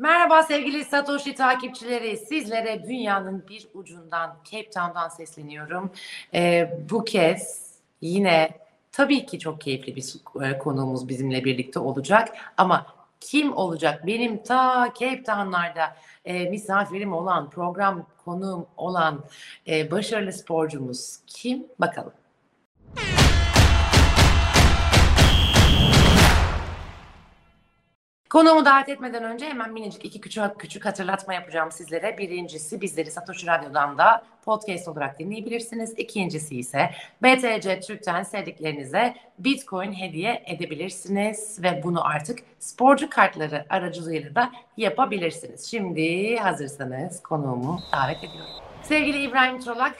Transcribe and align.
Merhaba 0.00 0.42
sevgili 0.42 0.84
Satoshi 0.84 1.34
takipçileri. 1.34 2.16
Sizlere 2.16 2.84
dünyanın 2.84 3.44
bir 3.48 3.68
ucundan 3.74 4.36
Cape 4.44 4.70
Town'dan 4.70 5.08
sesleniyorum. 5.08 5.90
Ee, 6.34 6.78
bu 6.90 7.04
kez 7.04 7.72
yine 8.00 8.50
tabii 8.92 9.26
ki 9.26 9.38
çok 9.38 9.60
keyifli 9.60 9.96
bir 9.96 10.14
e, 10.44 10.58
konuğumuz 10.58 11.08
bizimle 11.08 11.44
birlikte 11.44 11.78
olacak. 11.78 12.28
Ama 12.56 12.86
kim 13.20 13.56
olacak? 13.56 14.06
Benim 14.06 14.42
ta 14.42 14.92
Cape 15.00 15.22
Town'larda 15.22 15.96
e, 16.24 16.50
misafirim 16.50 17.12
olan, 17.12 17.50
program 17.50 18.06
konuğum 18.24 18.66
olan 18.76 19.24
e, 19.68 19.90
başarılı 19.90 20.32
sporcumuz 20.32 21.18
kim? 21.26 21.66
Bakalım. 21.78 22.12
Konuğumu 28.30 28.64
davet 28.64 28.88
etmeden 28.88 29.24
önce 29.24 29.46
hemen 29.48 29.72
minicik 29.72 30.04
iki 30.04 30.20
küçük, 30.20 30.58
küçük 30.58 30.84
hatırlatma 30.84 31.34
yapacağım 31.34 31.72
sizlere. 31.72 32.18
Birincisi 32.18 32.80
bizleri 32.80 33.10
Satoshi 33.10 33.46
Radyo'dan 33.46 33.98
da 33.98 34.22
podcast 34.44 34.88
olarak 34.88 35.18
dinleyebilirsiniz. 35.18 35.94
İkincisi 35.96 36.58
ise 36.58 36.90
BTC 37.22 37.80
Türk'ten 37.80 38.22
sevdiklerinize 38.22 39.14
Bitcoin 39.38 39.92
hediye 39.92 40.42
edebilirsiniz. 40.46 41.62
Ve 41.62 41.80
bunu 41.84 42.06
artık 42.06 42.38
sporcu 42.58 43.10
kartları 43.10 43.66
aracılığıyla 43.70 44.34
da 44.34 44.52
yapabilirsiniz. 44.76 45.70
Şimdi 45.70 46.36
hazırsanız 46.36 47.22
konuğumu 47.22 47.80
davet 47.92 48.18
ediyorum. 48.18 48.52
Sevgili 48.82 49.22
İbrahim 49.22 49.60
Çolak, 49.60 49.96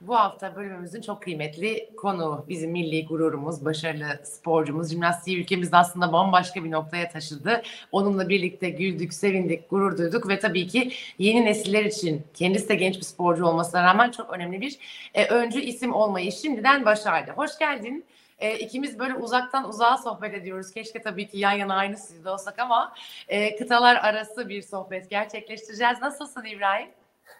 bu 0.00 0.14
hafta 0.14 0.56
bölümümüzün 0.56 1.00
çok 1.00 1.22
kıymetli 1.22 1.90
konu 1.96 2.44
bizim 2.48 2.70
milli 2.70 3.06
gururumuz, 3.06 3.64
başarılı 3.64 4.20
sporcumuz. 4.24 4.90
Jimnastiği 4.90 5.40
ülkemizde 5.40 5.76
aslında 5.76 6.12
bambaşka 6.12 6.64
bir 6.64 6.70
noktaya 6.70 7.08
taşıdı. 7.10 7.62
Onunla 7.92 8.28
birlikte 8.28 8.70
güldük, 8.70 9.14
sevindik, 9.14 9.70
gurur 9.70 9.98
duyduk 9.98 10.28
ve 10.28 10.38
tabii 10.38 10.66
ki 10.66 10.92
yeni 11.18 11.44
nesiller 11.44 11.84
için 11.84 12.22
kendisi 12.34 12.68
de 12.68 12.74
genç 12.74 12.96
bir 12.96 13.02
sporcu 13.02 13.46
olmasına 13.46 13.84
rağmen 13.84 14.10
çok 14.10 14.30
önemli 14.30 14.60
bir 14.60 14.78
e, 15.14 15.26
öncü 15.26 15.60
isim 15.60 15.94
olmayı 15.94 16.32
şimdiden 16.32 16.84
başardı. 16.84 17.30
Hoş 17.30 17.58
geldin. 17.58 18.04
E, 18.38 18.58
ikimiz 18.58 18.98
böyle 18.98 19.14
uzaktan 19.14 19.68
uzağa 19.68 19.96
sohbet 19.96 20.34
ediyoruz. 20.34 20.70
Keşke 20.70 21.02
tabii 21.02 21.28
ki 21.28 21.38
yan 21.38 21.52
yana 21.52 21.74
aynı 21.76 21.96
stüdyoda 21.96 22.32
olsak 22.32 22.58
ama 22.58 22.94
e, 23.28 23.56
kıtalar 23.56 23.96
arası 23.96 24.48
bir 24.48 24.62
sohbet 24.62 25.10
gerçekleştireceğiz. 25.10 26.00
Nasılsın 26.02 26.44
İbrahim? 26.44 26.97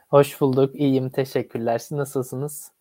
Hoş 0.09 0.41
bulduk. 0.41 0.75
İyiyim. 0.75 1.11
Teşekkürler. 1.11 1.79
Siz 1.79 1.93
nasılsınız? 1.93 2.73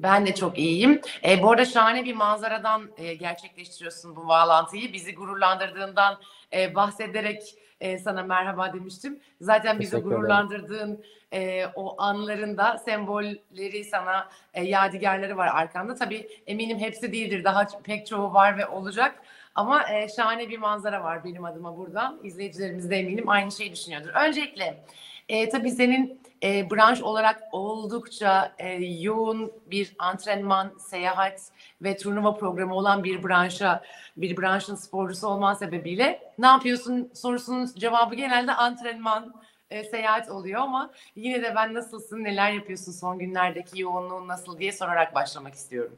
Ben 0.00 0.26
de 0.26 0.34
çok 0.34 0.58
iyiyim. 0.58 1.00
E, 1.28 1.42
bu 1.42 1.50
arada 1.50 1.64
şahane 1.64 2.04
bir 2.04 2.14
manzaradan 2.14 2.90
e, 2.96 3.14
gerçekleştiriyorsun 3.14 4.16
bu 4.16 4.28
bağlantıyı. 4.28 4.92
Bizi 4.92 5.14
gururlandırdığından 5.14 6.18
e, 6.52 6.74
bahsederek 6.74 7.54
e, 7.80 7.98
sana 7.98 8.22
merhaba 8.22 8.72
demiştim. 8.72 9.20
Zaten 9.40 9.80
bizi 9.80 9.96
gururlandırdığın 9.96 11.04
e, 11.32 11.66
o 11.74 12.02
anlarında 12.02 12.78
sembolleri 12.78 13.84
sana 13.84 14.28
e, 14.54 14.64
yadigarları 14.64 15.36
var 15.36 15.48
arkanda. 15.54 15.94
Tabii 15.94 16.28
eminim 16.46 16.78
hepsi 16.78 17.12
değildir. 17.12 17.44
Daha 17.44 17.66
pek 17.84 18.06
çoğu 18.06 18.34
var 18.34 18.58
ve 18.58 18.66
olacak. 18.66 19.22
Ama 19.54 19.92
e, 19.92 20.08
şahane 20.08 20.48
bir 20.48 20.58
manzara 20.58 21.04
var 21.04 21.24
benim 21.24 21.44
adıma 21.44 21.76
buradan. 21.76 22.20
İzleyicilerimiz 22.22 22.90
de 22.90 22.96
eminim 22.96 23.28
aynı 23.28 23.52
şeyi 23.52 23.72
düşünüyordur. 23.72 24.08
Öncelikle 24.08 24.84
e, 25.28 25.48
tabii 25.48 25.70
senin 25.70 26.20
e, 26.42 26.70
branş 26.70 27.02
olarak 27.02 27.42
oldukça 27.52 28.54
e, 28.58 28.68
yoğun 28.84 29.52
bir 29.70 29.94
antrenman, 29.98 30.72
seyahat 30.78 31.42
ve 31.82 31.96
turnuva 31.96 32.34
programı 32.34 32.74
olan 32.74 33.04
bir 33.04 33.24
branşa, 33.24 33.82
bir 34.16 34.36
branşın 34.36 34.74
sporcusu 34.74 35.28
olman 35.28 35.54
sebebiyle 35.54 36.32
ne 36.38 36.46
yapıyorsun 36.46 37.10
sorusunun 37.14 37.70
cevabı 37.76 38.14
genelde 38.14 38.52
antrenman, 38.52 39.34
e, 39.70 39.84
seyahat 39.84 40.30
oluyor 40.30 40.60
ama 40.60 40.90
yine 41.16 41.42
de 41.42 41.54
ben 41.56 41.74
nasılsın, 41.74 42.24
neler 42.24 42.52
yapıyorsun 42.52 42.92
son 42.92 43.18
günlerdeki 43.18 43.82
yoğunluğun 43.82 44.28
nasıl 44.28 44.58
diye 44.58 44.72
sorarak 44.72 45.14
başlamak 45.14 45.54
istiyorum. 45.54 45.96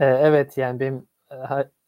E, 0.00 0.04
evet 0.06 0.58
yani 0.58 0.80
benim 0.80 1.08
e, 1.30 1.36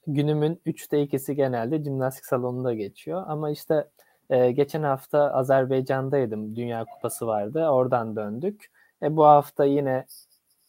günümün 0.07 0.61
üçte 0.67 1.03
ikisi 1.03 1.37
genelde 1.37 1.85
jimnastik 1.85 2.27
salonunda 2.27 2.75
geçiyor 2.75 3.25
ama 3.27 3.51
işte 3.51 3.89
ee, 4.31 4.51
geçen 4.53 4.83
hafta 4.83 5.33
Azerbaycan'daydım. 5.33 6.57
Dünya 6.57 6.85
Kupası 6.85 7.27
vardı. 7.27 7.69
Oradan 7.69 8.17
döndük. 8.17 8.71
E, 9.03 9.17
bu 9.17 9.25
hafta 9.25 9.65
yine 9.65 10.07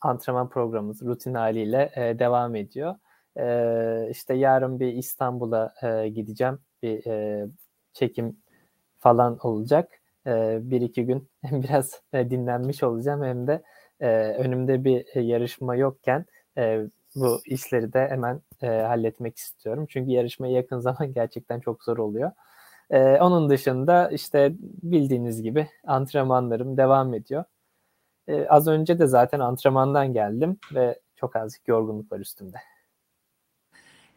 antrenman 0.01 0.49
programımız 0.49 1.01
rutin 1.01 1.33
haliyle 1.33 1.91
e, 1.95 2.19
devam 2.19 2.55
ediyor. 2.55 2.95
E, 3.39 4.07
işte 4.11 4.33
yarın 4.33 4.79
bir 4.79 4.93
İstanbul'a 4.93 5.73
e, 5.83 6.09
gideceğim. 6.09 6.59
Bir 6.83 7.05
e, 7.05 7.47
çekim 7.93 8.37
falan 8.99 9.37
olacak. 9.37 9.91
E, 10.27 10.59
bir 10.61 10.81
iki 10.81 11.05
gün 11.05 11.29
biraz 11.43 12.01
e, 12.13 12.29
dinlenmiş 12.29 12.83
olacağım. 12.83 13.23
Hem 13.23 13.47
de 13.47 13.63
e, 13.99 14.07
önümde 14.37 14.83
bir 14.83 15.05
e, 15.15 15.21
yarışma 15.21 15.75
yokken 15.75 16.25
e, 16.57 16.81
bu 17.15 17.39
işleri 17.45 17.93
de 17.93 18.07
hemen 18.09 18.41
e, 18.61 18.67
halletmek 18.67 19.37
istiyorum. 19.37 19.85
Çünkü 19.89 20.11
yarışmaya 20.11 20.53
yakın 20.53 20.79
zaman 20.89 21.13
gerçekten 21.13 21.59
çok 21.59 21.83
zor 21.83 21.97
oluyor. 21.97 22.31
Ee, 22.91 23.17
onun 23.21 23.49
dışında 23.49 24.09
işte 24.09 24.53
bildiğiniz 24.59 25.41
gibi 25.41 25.69
antrenmanlarım 25.87 26.77
devam 26.77 27.13
ediyor. 27.13 27.43
Ee, 28.27 28.47
az 28.47 28.67
önce 28.67 28.99
de 28.99 29.07
zaten 29.07 29.39
antrenmandan 29.39 30.13
geldim 30.13 30.59
ve 30.73 30.99
çok 31.15 31.35
azıcık 31.35 31.67
yorgunluk 31.67 32.11
var 32.11 32.19
üstümde. 32.19 32.57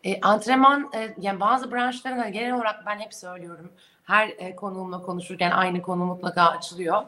E, 0.05 0.21
antrenman 0.21 0.91
e, 0.95 1.15
yani 1.21 1.41
bazı 1.41 1.73
branşların 1.73 2.33
genel 2.33 2.55
olarak 2.55 2.87
ben 2.87 2.99
hep 2.99 3.15
söylüyorum 3.15 3.73
her 4.03 4.29
e, 4.29 4.57
konuğumla 4.57 5.03
konuşurken 5.03 5.51
aynı 5.51 5.83
konu 5.83 6.05
mutlaka 6.05 6.43
açılıyor. 6.43 7.03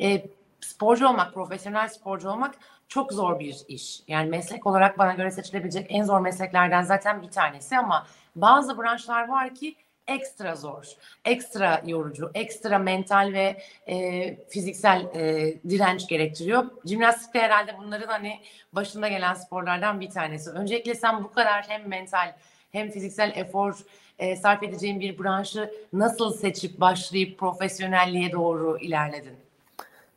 E, 0.00 0.26
sporcu 0.60 1.08
olmak, 1.08 1.34
profesyonel 1.34 1.88
sporcu 1.88 2.30
olmak 2.30 2.54
çok 2.88 3.12
zor 3.12 3.40
bir 3.40 3.64
iş. 3.68 4.02
Yani 4.08 4.30
meslek 4.30 4.66
olarak 4.66 4.98
bana 4.98 5.14
göre 5.14 5.30
seçilebilecek 5.30 5.86
en 5.88 6.04
zor 6.04 6.20
mesleklerden 6.20 6.82
zaten 6.82 7.22
bir 7.22 7.30
tanesi 7.30 7.78
ama 7.78 8.06
bazı 8.36 8.78
branşlar 8.78 9.28
var 9.28 9.54
ki 9.54 9.76
ekstra 10.08 10.56
zor, 10.56 10.84
ekstra 11.24 11.82
yorucu, 11.86 12.30
ekstra 12.34 12.78
mental 12.78 13.32
ve 13.32 13.62
e, 13.88 14.36
fiziksel 14.48 15.06
e, 15.14 15.54
direnç 15.68 16.08
gerektiriyor. 16.08 16.64
Jimnastik 16.84 17.34
de 17.34 17.38
herhalde 17.40 17.76
bunların 17.78 18.08
hani 18.08 18.40
başında 18.72 19.08
gelen 19.08 19.34
sporlardan 19.34 20.00
bir 20.00 20.10
tanesi. 20.10 20.50
Öncelikle 20.50 20.94
sen 20.94 21.24
bu 21.24 21.32
kadar 21.32 21.64
hem 21.68 21.88
mental 21.88 22.32
hem 22.72 22.90
fiziksel 22.90 23.32
efor 23.36 23.74
e, 24.18 24.36
sarf 24.36 24.62
edeceğin 24.62 25.00
bir 25.00 25.18
branşı 25.18 25.74
nasıl 25.92 26.32
seçip 26.32 26.80
başlayıp 26.80 27.38
profesyonelliğe 27.38 28.32
doğru 28.32 28.78
ilerledin? 28.78 29.36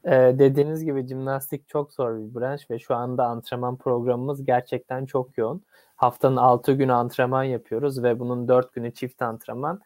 Ee, 0.06 0.12
dediğiniz 0.40 0.84
gibi 0.84 1.08
jimnastik 1.08 1.70
çok 1.70 1.94
zor 1.94 2.18
bir 2.18 2.36
branş 2.36 2.70
ve 2.72 2.80
şu 2.80 2.96
anda 2.96 3.26
antrenman 3.26 3.76
programımız 3.76 4.46
gerçekten 4.46 5.06
çok 5.06 5.38
yoğun 5.38 5.62
haftanın 6.04 6.38
6 6.38 6.74
günü 6.74 6.94
antrenman 6.94 7.44
yapıyoruz 7.44 8.04
ve 8.04 8.20
bunun 8.20 8.48
4 8.48 8.74
günü 8.74 8.94
çift 8.94 9.22
antrenman, 9.22 9.82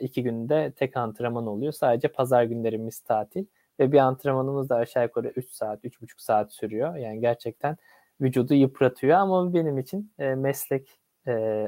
2 0.00 0.20
e, 0.20 0.22
günde 0.22 0.72
tek 0.76 0.96
antrenman 0.96 1.46
oluyor. 1.46 1.72
Sadece 1.72 2.08
pazar 2.08 2.44
günlerimiz 2.44 3.00
tatil 3.00 3.44
ve 3.80 3.92
bir 3.92 3.98
antrenmanımız 3.98 4.68
da 4.68 4.76
aşağı 4.76 5.04
yukarı 5.04 5.28
3 5.28 5.50
saat, 5.50 5.84
3,5 5.84 6.22
saat 6.22 6.52
sürüyor. 6.52 6.96
Yani 6.96 7.20
gerçekten 7.20 7.76
vücudu 8.20 8.54
yıpratıyor 8.54 9.18
ama 9.18 9.54
benim 9.54 9.78
için 9.78 10.12
meslek 10.18 11.00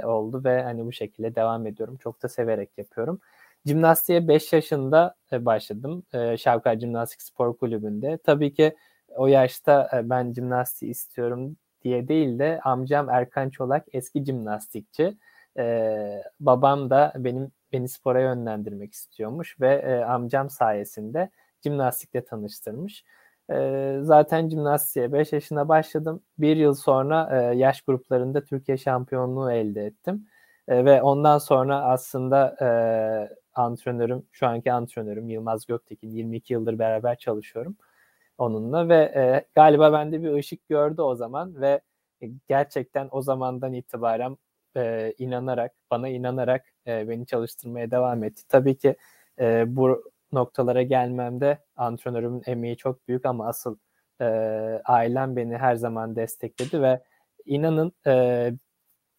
oldu 0.05 0.45
ve 0.45 0.63
hani 0.63 0.87
bu 0.87 0.93
şekilde 0.93 1.35
devam 1.35 1.67
ediyorum. 1.67 1.97
Çok 1.97 2.23
da 2.23 2.29
severek 2.29 2.79
yapıyorum. 2.79 3.21
Jimnastiğe 3.67 4.29
5 4.29 4.53
yaşında 4.53 5.15
başladım. 5.33 6.03
Şavkar 6.39 6.79
Jimnastik 6.79 7.23
Spor 7.23 7.57
Kulübü'nde. 7.57 8.19
Tabii 8.25 8.55
ki 8.55 8.77
o 9.17 9.27
yaşta 9.27 10.03
ben 10.05 10.33
jimnastiği 10.33 10.91
istiyorum 10.91 11.57
diye 11.85 12.09
değil 12.09 12.39
de 12.39 12.61
amcam 12.65 13.11
Erkan 13.11 13.51
Çolak 13.51 13.87
eski 13.93 14.25
jimnastikçi. 14.25 15.17
Ee, 15.59 16.23
babam 16.41 16.91
da 16.91 17.13
benim 17.17 17.53
beni 17.73 17.89
spora 17.89 18.21
yönlendirmek 18.21 18.93
istiyormuş 18.93 19.61
ve 19.61 19.75
e, 19.75 20.05
amcam 20.05 20.51
sayesinde 20.51 21.31
jimnastikle 21.65 22.25
tanıştırmış. 22.25 23.05
E, 23.51 23.99
zaten 24.03 24.49
jimnastiğe 24.49 25.13
5 25.13 25.33
yaşında 25.33 25.69
başladım. 25.69 26.23
Bir 26.39 26.57
yıl 26.57 26.75
sonra 26.75 27.29
e, 27.53 27.57
yaş 27.57 27.83
gruplarında 27.83 28.45
Türkiye 28.45 28.77
şampiyonluğu 28.79 29.53
elde 29.53 29.87
ettim. 29.87 30.27
E, 30.69 30.85
ve 30.85 31.03
ondan 31.03 31.39
sonra 31.39 31.83
aslında 31.83 32.57
e, 32.61 32.69
antrenörüm, 33.55 34.27
şu 34.33 34.47
anki 34.47 34.73
antrenörüm 34.73 35.29
Yılmaz 35.29 35.67
Göktekin, 35.67 36.11
22 36.11 36.53
yıldır 36.53 36.79
beraber 36.79 37.19
çalışıyorum 37.19 37.77
onunla 38.39 38.89
ve 38.89 38.97
e, 38.97 39.47
galiba 39.55 39.93
bende 39.93 40.23
bir 40.23 40.33
ışık 40.33 40.69
gördü 40.69 41.03
o 41.03 41.15
zaman 41.15 41.61
ve 41.61 41.81
gerçekten 42.49 43.09
o 43.13 43.23
zamandan 43.23 43.73
itibaren 43.73 44.37
e, 44.77 45.15
inanarak, 45.19 45.73
bana 45.91 46.09
inanarak 46.09 46.65
e, 46.87 47.09
beni 47.09 47.27
çalıştırmaya 47.27 47.91
devam 47.91 48.25
etti. 48.25 48.43
Tabii 48.49 48.79
ki 48.79 48.97
e, 49.41 49.77
bu 49.77 50.13
noktalara 50.33 50.83
gelmemde 50.83 51.59
antrenörümün 51.77 52.43
emeği 52.47 52.77
çok 52.77 53.09
büyük 53.09 53.27
ama 53.27 53.49
asıl 53.49 53.77
e, 54.21 54.25
ailem 54.85 55.37
beni 55.37 55.57
her 55.57 55.75
zaman 55.75 56.17
destekledi 56.17 56.83
ve 56.83 57.03
inanın 57.45 57.93
e, 58.07 58.53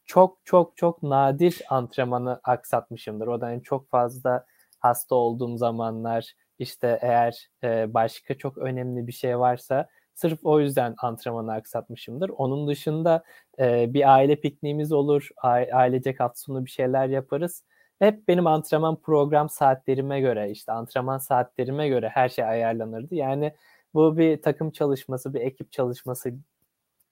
çok 0.06 0.39
çok 0.45 0.77
çok 0.77 1.04
nadir 1.04 1.62
antrenmanı 1.69 2.39
aksatmışımdır. 2.44 3.27
O 3.27 3.42
da 3.42 3.51
yani 3.51 3.63
çok 3.63 3.89
fazla 3.89 4.45
hasta 4.80 5.16
olduğum 5.16 5.57
zamanlar 5.57 6.33
işte 6.60 7.00
eğer 7.02 7.50
e, 7.64 7.94
başka 7.94 8.38
çok 8.38 8.58
önemli 8.58 9.08
bir 9.08 9.12
şey 9.12 9.40
varsa 9.40 9.88
sırf 10.16 10.40
o 10.44 10.60
yüzden 10.60 10.96
antrenmanı 10.98 11.54
aksatmışımdır. 11.54 12.30
Onun 12.30 12.68
dışında 12.68 13.24
e, 13.60 13.94
bir 13.94 14.14
aile 14.14 14.36
pikniğimiz 14.36 14.92
olur, 14.92 15.30
ailecek 15.74 16.20
hafta 16.20 16.40
sonu 16.40 16.66
bir 16.66 16.70
şeyler 16.70 17.08
yaparız. 17.08 17.64
Hep 18.00 18.28
benim 18.28 18.48
antrenman 18.48 18.96
program 19.02 19.50
saatlerime 19.50 20.20
göre, 20.22 20.52
işte 20.52 20.72
antrenman 20.72 21.18
saatlerime 21.18 21.88
göre 21.88 22.10
her 22.10 22.30
şey 22.30 22.46
ayarlanırdı. 22.46 23.16
Yani 23.16 23.54
bu 23.94 24.18
bir 24.18 24.42
takım 24.42 24.72
çalışması, 24.72 25.34
bir 25.34 25.42
ekip 25.42 25.72
çalışması 25.72 26.34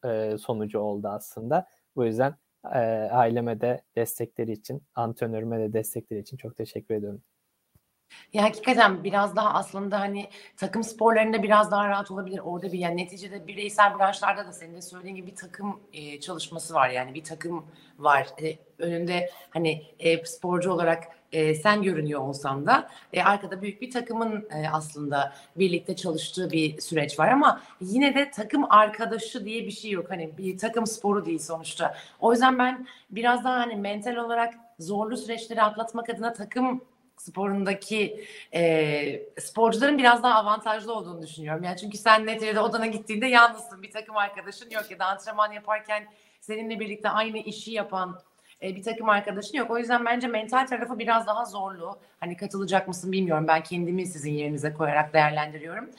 e, 0.06 0.38
sonucu 0.38 0.80
oldu 0.80 1.08
aslında. 1.08 1.68
Bu 1.96 2.06
yüzden 2.06 2.36
e, 2.74 2.80
aileme 3.12 3.62
de 3.62 3.82
destekleri 3.96 4.52
için, 4.52 4.84
antrenörüme 4.96 5.60
de 5.60 5.74
destekleri 5.74 6.20
için 6.20 6.38
çok 6.38 6.58
teşekkür 6.58 6.96
ediyorum. 6.96 7.22
Ya 8.34 8.44
hakikaten 8.44 9.04
biraz 9.04 9.36
daha 9.36 9.54
aslında 9.54 10.00
hani 10.00 10.30
takım 10.58 10.84
sporlarında 10.84 11.44
biraz 11.44 11.72
daha 11.72 11.90
rahat 11.90 12.12
olabilir. 12.12 12.40
Orada 12.40 12.72
bir 12.72 12.80
yani 12.80 12.98
neticede 12.98 13.48
bireysel 13.48 14.00
branşlarda 14.00 14.48
da 14.48 14.54
senin 14.54 14.76
de 14.76 14.82
söylediğin 14.82 15.16
gibi 15.16 15.28
bir 15.28 15.36
takım 15.36 15.80
e, 15.94 16.20
çalışması 16.20 16.74
var. 16.74 16.90
Yani 16.90 17.14
bir 17.14 17.24
takım 17.24 17.66
var. 18.00 18.28
E, 18.42 18.58
önünde 18.80 19.30
hani 19.50 19.86
e, 20.00 20.26
sporcu 20.26 20.72
olarak 20.72 21.04
e, 21.32 21.56
sen 21.56 21.84
görünüyor 21.84 22.22
olsan 22.22 22.66
da 22.66 22.90
e, 23.14 23.24
arkada 23.24 23.62
büyük 23.62 23.82
bir 23.82 23.92
takımın 23.92 24.48
e, 24.52 24.70
aslında 24.72 25.34
birlikte 25.56 25.96
çalıştığı 25.96 26.52
bir 26.52 26.82
süreç 26.82 27.20
var 27.20 27.28
ama 27.28 27.62
yine 27.82 28.16
de 28.16 28.32
takım 28.32 28.72
arkadaşı 28.72 29.46
diye 29.46 29.66
bir 29.66 29.72
şey 29.72 29.92
yok. 29.92 30.12
Hani 30.12 30.38
bir 30.38 30.58
takım 30.58 30.88
sporu 30.88 31.26
değil 31.26 31.40
sonuçta. 31.40 31.96
O 32.20 32.32
yüzden 32.32 32.60
ben 32.60 32.88
biraz 33.10 33.44
daha 33.44 33.56
hani 33.56 33.76
mental 33.76 34.16
olarak 34.16 34.54
zorlu 34.80 35.18
süreçleri 35.18 35.62
atlatmak 35.62 36.10
adına 36.10 36.34
takım 36.34 36.82
sporundaki 37.22 38.26
e, 38.54 39.22
sporcuların 39.40 39.98
biraz 39.98 40.24
daha 40.24 40.40
avantajlı 40.40 40.94
olduğunu 40.94 41.22
düşünüyorum. 41.22 41.64
Yani 41.64 41.78
çünkü 41.78 41.98
sen 41.98 42.26
neticede 42.26 42.60
odana 42.60 42.86
gittiğinde 42.86 43.28
yalnızsın. 43.28 43.82
Bir 43.82 43.92
takım 43.92 44.18
arkadaşın 44.18 44.70
yok 44.70 44.92
ya 44.92 45.00
da 45.00 45.06
antrenman 45.06 45.52
yaparken 45.52 46.08
seninle 46.40 46.80
birlikte 46.80 47.10
aynı 47.10 47.38
işi 47.38 47.72
yapan 47.72 48.22
e, 48.62 48.76
bir 48.76 48.84
takım 48.84 49.10
arkadaşın 49.10 49.58
yok. 49.58 49.72
O 49.72 49.78
yüzden 49.78 50.06
bence 50.06 50.28
mental 50.28 50.68
tarafı 50.68 51.00
biraz 51.00 51.28
daha 51.28 51.46
zorlu. 51.46 52.00
Hani 52.20 52.38
katılacak 52.38 52.88
mısın 52.88 53.12
bilmiyorum. 53.12 53.46
Ben 53.48 53.64
kendimi 53.64 54.06
sizin 54.06 54.34
yerinize 54.34 54.74
koyarak 54.74 55.14
değerlendiriyorum. 55.14 55.90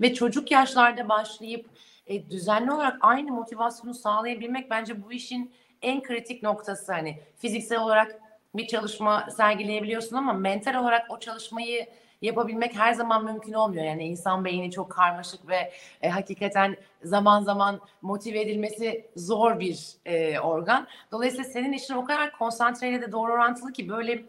Ve 0.00 0.14
çocuk 0.14 0.50
yaşlarda 0.50 1.08
başlayıp 1.08 1.66
e, 2.06 2.30
düzenli 2.30 2.72
olarak 2.72 2.96
aynı 3.00 3.30
motivasyonu 3.30 3.94
sağlayabilmek 3.94 4.70
bence 4.70 5.02
bu 5.04 5.12
işin 5.12 5.52
en 5.82 6.02
kritik 6.02 6.42
noktası. 6.42 6.92
Hani 6.92 7.20
fiziksel 7.36 7.80
olarak 7.80 8.20
bir 8.54 8.66
çalışma 8.66 9.28
sergileyebiliyorsun 9.36 10.16
ama 10.16 10.32
mental 10.32 10.74
olarak 10.74 11.06
o 11.10 11.18
çalışmayı 11.18 11.86
yapabilmek 12.22 12.74
her 12.74 12.92
zaman 12.92 13.24
mümkün 13.24 13.52
olmuyor. 13.52 13.84
Yani 13.84 14.04
insan 14.04 14.44
beyni 14.44 14.70
çok 14.70 14.90
karmaşık 14.90 15.48
ve 15.48 15.72
e, 16.02 16.08
hakikaten 16.08 16.76
zaman 17.04 17.42
zaman 17.42 17.80
motive 18.02 18.40
edilmesi 18.40 19.06
zor 19.16 19.60
bir 19.60 19.86
e, 20.06 20.38
organ. 20.38 20.86
Dolayısıyla 21.12 21.44
senin 21.44 21.72
işin 21.72 21.94
o 21.94 22.04
kadar 22.04 22.32
konsantreyle 22.32 23.02
de 23.02 23.12
doğru 23.12 23.32
orantılı 23.32 23.72
ki 23.72 23.88
böyle 23.88 24.24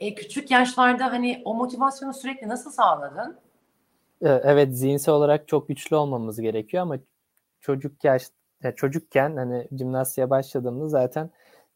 e, 0.00 0.14
küçük 0.14 0.50
yaşlarda 0.50 1.12
hani 1.12 1.42
o 1.44 1.54
motivasyonu 1.54 2.14
sürekli 2.14 2.48
nasıl 2.48 2.70
sağladın? 2.70 3.36
E, 4.22 4.28
evet 4.28 4.76
zihinsel 4.76 5.14
olarak 5.14 5.48
çok 5.48 5.68
güçlü 5.68 5.96
olmamız 5.96 6.40
gerekiyor 6.40 6.82
ama 6.82 6.96
çocuk 7.60 8.04
yaş 8.04 8.22
çocukken 8.76 9.36
hani 9.36 9.68
jimnastiğe 9.78 10.30
başladığımda 10.30 10.88
zaten 10.88 11.30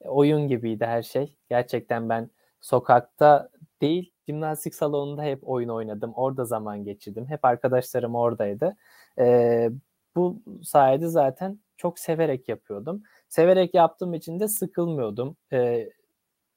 oyun 0.05 0.49
gibiydi 0.49 0.87
her 0.87 1.03
şey. 1.03 1.37
Gerçekten 1.49 2.09
ben 2.09 2.31
sokakta 2.61 3.51
değil, 3.81 4.13
jimnastik 4.27 4.75
salonunda 4.75 5.23
hep 5.23 5.49
oyun 5.49 5.69
oynadım. 5.69 6.13
Orada 6.15 6.45
zaman 6.45 6.85
geçirdim. 6.85 7.27
Hep 7.29 7.45
arkadaşlarım 7.45 8.15
oradaydı. 8.15 8.77
Ee, 9.19 9.71
bu 10.17 10.43
sayede 10.63 11.09
zaten 11.09 11.59
çok 11.77 11.99
severek 11.99 12.49
yapıyordum. 12.49 13.03
Severek 13.29 13.75
yaptığım 13.75 14.15
için 14.15 14.41
de 14.41 14.49
sıkılmıyordum. 14.49 15.37
Ee, 15.53 15.91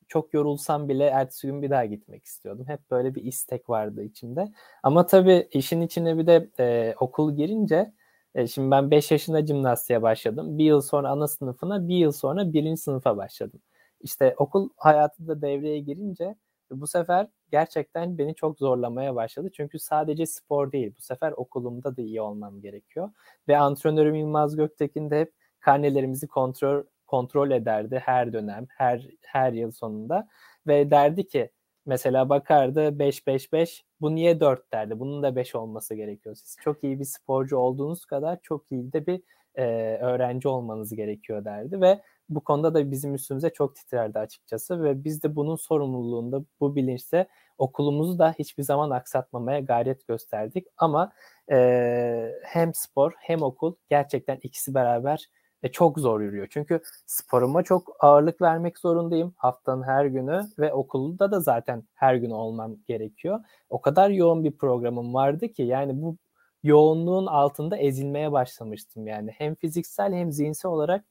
çok 0.07 0.33
yorulsam 0.33 0.89
bile 0.89 1.05
ertesi 1.05 1.47
gün 1.47 1.61
bir 1.61 1.69
daha 1.69 1.85
gitmek 1.85 2.25
istiyordum. 2.25 2.67
Hep 2.67 2.91
böyle 2.91 3.15
bir 3.15 3.23
istek 3.23 3.69
vardı 3.69 4.03
içimde. 4.03 4.51
Ama 4.83 5.05
tabii 5.05 5.47
işin 5.51 5.81
içine 5.81 6.17
bir 6.17 6.27
de 6.27 6.49
e, 6.59 6.95
okul 6.99 7.35
girince 7.35 7.93
e, 8.37 8.47
şimdi 8.47 8.71
ben 8.71 8.91
5 8.91 9.11
yaşında 9.11 9.45
jimnastiğe 9.45 10.01
başladım. 10.01 10.57
Bir 10.57 10.65
yıl 10.65 10.81
sonra 10.81 11.09
ana 11.09 11.27
sınıfına, 11.27 11.87
bir 11.87 11.95
yıl 11.97 12.11
sonra 12.11 12.53
birinci 12.53 12.81
sınıfa 12.81 13.17
başladım. 13.17 13.61
İşte 14.01 14.35
okul 14.37 14.69
hayatı 14.77 15.27
da 15.27 15.41
devreye 15.41 15.79
girince 15.79 16.35
bu 16.71 16.87
sefer 16.87 17.27
gerçekten 17.51 18.17
beni 18.17 18.35
çok 18.35 18.59
zorlamaya 18.59 19.15
başladı. 19.15 19.49
Çünkü 19.53 19.79
sadece 19.79 20.25
spor 20.25 20.71
değil. 20.71 20.93
Bu 20.97 21.01
sefer 21.01 21.31
okulumda 21.31 21.97
da 21.97 22.01
iyi 22.01 22.21
olmam 22.21 22.61
gerekiyor. 22.61 23.11
Ve 23.47 23.57
antrenörüm 23.57 24.15
Yılmaz 24.15 24.55
Göktekin 24.55 25.09
de 25.11 25.19
hep 25.21 25.33
karnelerimizi 25.59 26.27
kontrol 26.27 26.83
kontrol 27.07 27.51
ederdi 27.51 28.01
her 28.05 28.33
dönem, 28.33 28.67
her 28.69 29.07
her 29.21 29.53
yıl 29.53 29.71
sonunda 29.71 30.27
ve 30.67 30.91
derdi 30.91 31.27
ki 31.27 31.51
mesela 31.87 32.29
bakardı 32.29 32.99
5-5-5 32.99 33.83
bu 34.01 34.15
niye 34.15 34.39
4 34.39 34.73
derdi. 34.73 34.99
Bunun 34.99 35.23
da 35.23 35.35
5 35.35 35.55
olması 35.55 35.95
gerekiyor. 35.95 36.35
Siz 36.35 36.57
çok 36.61 36.83
iyi 36.83 36.99
bir 36.99 37.05
sporcu 37.05 37.57
olduğunuz 37.57 38.05
kadar 38.05 38.39
çok 38.41 38.71
iyi 38.71 38.93
de 38.93 39.07
bir 39.07 39.21
e, 39.55 39.63
öğrenci 40.01 40.47
olmanız 40.47 40.95
gerekiyor 40.95 41.45
derdi 41.45 41.81
ve 41.81 42.01
bu 42.29 42.41
konuda 42.43 42.73
da 42.73 42.91
bizim 42.91 43.15
üstümüze 43.15 43.49
çok 43.49 43.75
titrerdi 43.75 44.19
açıkçası 44.19 44.83
ve 44.83 45.03
biz 45.03 45.23
de 45.23 45.35
bunun 45.35 45.55
sorumluluğunda 45.55 46.43
bu 46.59 46.75
bilinçte 46.75 47.27
okulumuzu 47.57 48.19
da 48.19 48.35
hiçbir 48.39 48.63
zaman 48.63 48.89
aksatmamaya 48.89 49.59
gayret 49.59 50.07
gösterdik 50.07 50.67
ama 50.77 51.11
e, 51.51 52.31
hem 52.43 52.73
spor 52.73 53.13
hem 53.19 53.41
okul 53.41 53.75
gerçekten 53.89 54.39
ikisi 54.43 54.73
beraber 54.73 55.29
e, 55.63 55.71
çok 55.71 55.99
zor 55.99 56.21
yürüyor. 56.21 56.47
Çünkü 56.49 56.81
sporuma 57.05 57.63
çok 57.63 57.95
ağırlık 57.99 58.41
vermek 58.41 58.79
zorundayım 58.79 59.33
haftanın 59.37 59.83
her 59.83 60.05
günü 60.05 60.41
ve 60.59 60.73
okulda 60.73 61.31
da 61.31 61.39
zaten 61.39 61.83
her 61.93 62.15
gün 62.15 62.29
olmam 62.31 62.75
gerekiyor. 62.87 63.39
O 63.69 63.81
kadar 63.81 64.09
yoğun 64.09 64.43
bir 64.43 64.51
programım 64.51 65.13
vardı 65.13 65.47
ki 65.47 65.63
yani 65.63 66.01
bu 66.01 66.17
yoğunluğun 66.63 67.25
altında 67.25 67.77
ezilmeye 67.77 68.31
başlamıştım 68.31 69.07
yani. 69.07 69.31
Hem 69.31 69.55
fiziksel 69.55 70.13
hem 70.13 70.31
zihinsel 70.31 70.71
olarak 70.71 71.05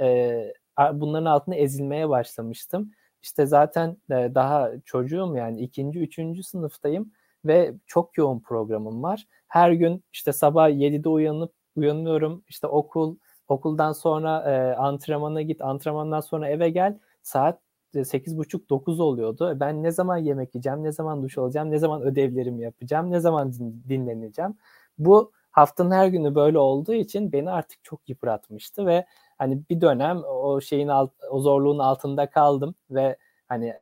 e, 0.00 0.52
bunların 0.92 1.26
altında 1.26 1.56
ezilmeye 1.56 2.08
başlamıştım. 2.08 2.90
İşte 3.22 3.46
zaten 3.46 3.96
e, 4.10 4.14
daha 4.34 4.70
çocuğum 4.84 5.36
yani 5.36 5.60
ikinci, 5.60 6.00
üçüncü 6.00 6.42
sınıftayım 6.42 7.12
ve 7.44 7.74
çok 7.86 8.18
yoğun 8.18 8.40
programım 8.40 9.02
var. 9.02 9.26
Her 9.48 9.72
gün 9.72 10.04
işte 10.12 10.32
sabah 10.32 10.70
7'de 10.70 11.08
uyanıp 11.08 11.52
uyanıyorum 11.76 12.44
işte 12.48 12.66
okul, 12.66 13.16
Okuldan 13.48 13.92
sonra 13.92 14.50
e, 14.50 14.76
antrenmana 14.76 15.42
git, 15.42 15.60
antrenmandan 15.62 16.20
sonra 16.20 16.48
eve 16.48 16.70
gel. 16.70 16.98
Saat 17.22 17.60
8.30-9 17.94 19.00
oluyordu. 19.00 19.50
E, 19.50 19.60
ben 19.60 19.82
ne 19.82 19.90
zaman 19.90 20.16
yemek 20.16 20.54
yiyeceğim, 20.54 20.84
ne 20.84 20.92
zaman 20.92 21.22
duş 21.22 21.38
alacağım, 21.38 21.70
ne 21.70 21.78
zaman 21.78 22.02
ödevlerimi 22.02 22.62
yapacağım, 22.62 23.10
ne 23.10 23.20
zaman 23.20 23.52
din, 23.52 23.84
dinleneceğim. 23.88 24.54
Bu 24.98 25.32
haftanın 25.50 25.90
her 25.90 26.06
günü 26.06 26.34
böyle 26.34 26.58
olduğu 26.58 26.94
için 26.94 27.32
beni 27.32 27.50
artık 27.50 27.84
çok 27.84 28.08
yıpratmıştı 28.08 28.86
ve 28.86 29.06
hani 29.38 29.62
bir 29.70 29.80
dönem 29.80 30.22
o 30.24 30.60
şeyin 30.60 30.88
alt, 30.88 31.10
o 31.30 31.40
zorluğun 31.40 31.78
altında 31.78 32.30
kaldım 32.30 32.74
ve 32.90 33.16
hani 33.48 33.66
e, 33.66 33.80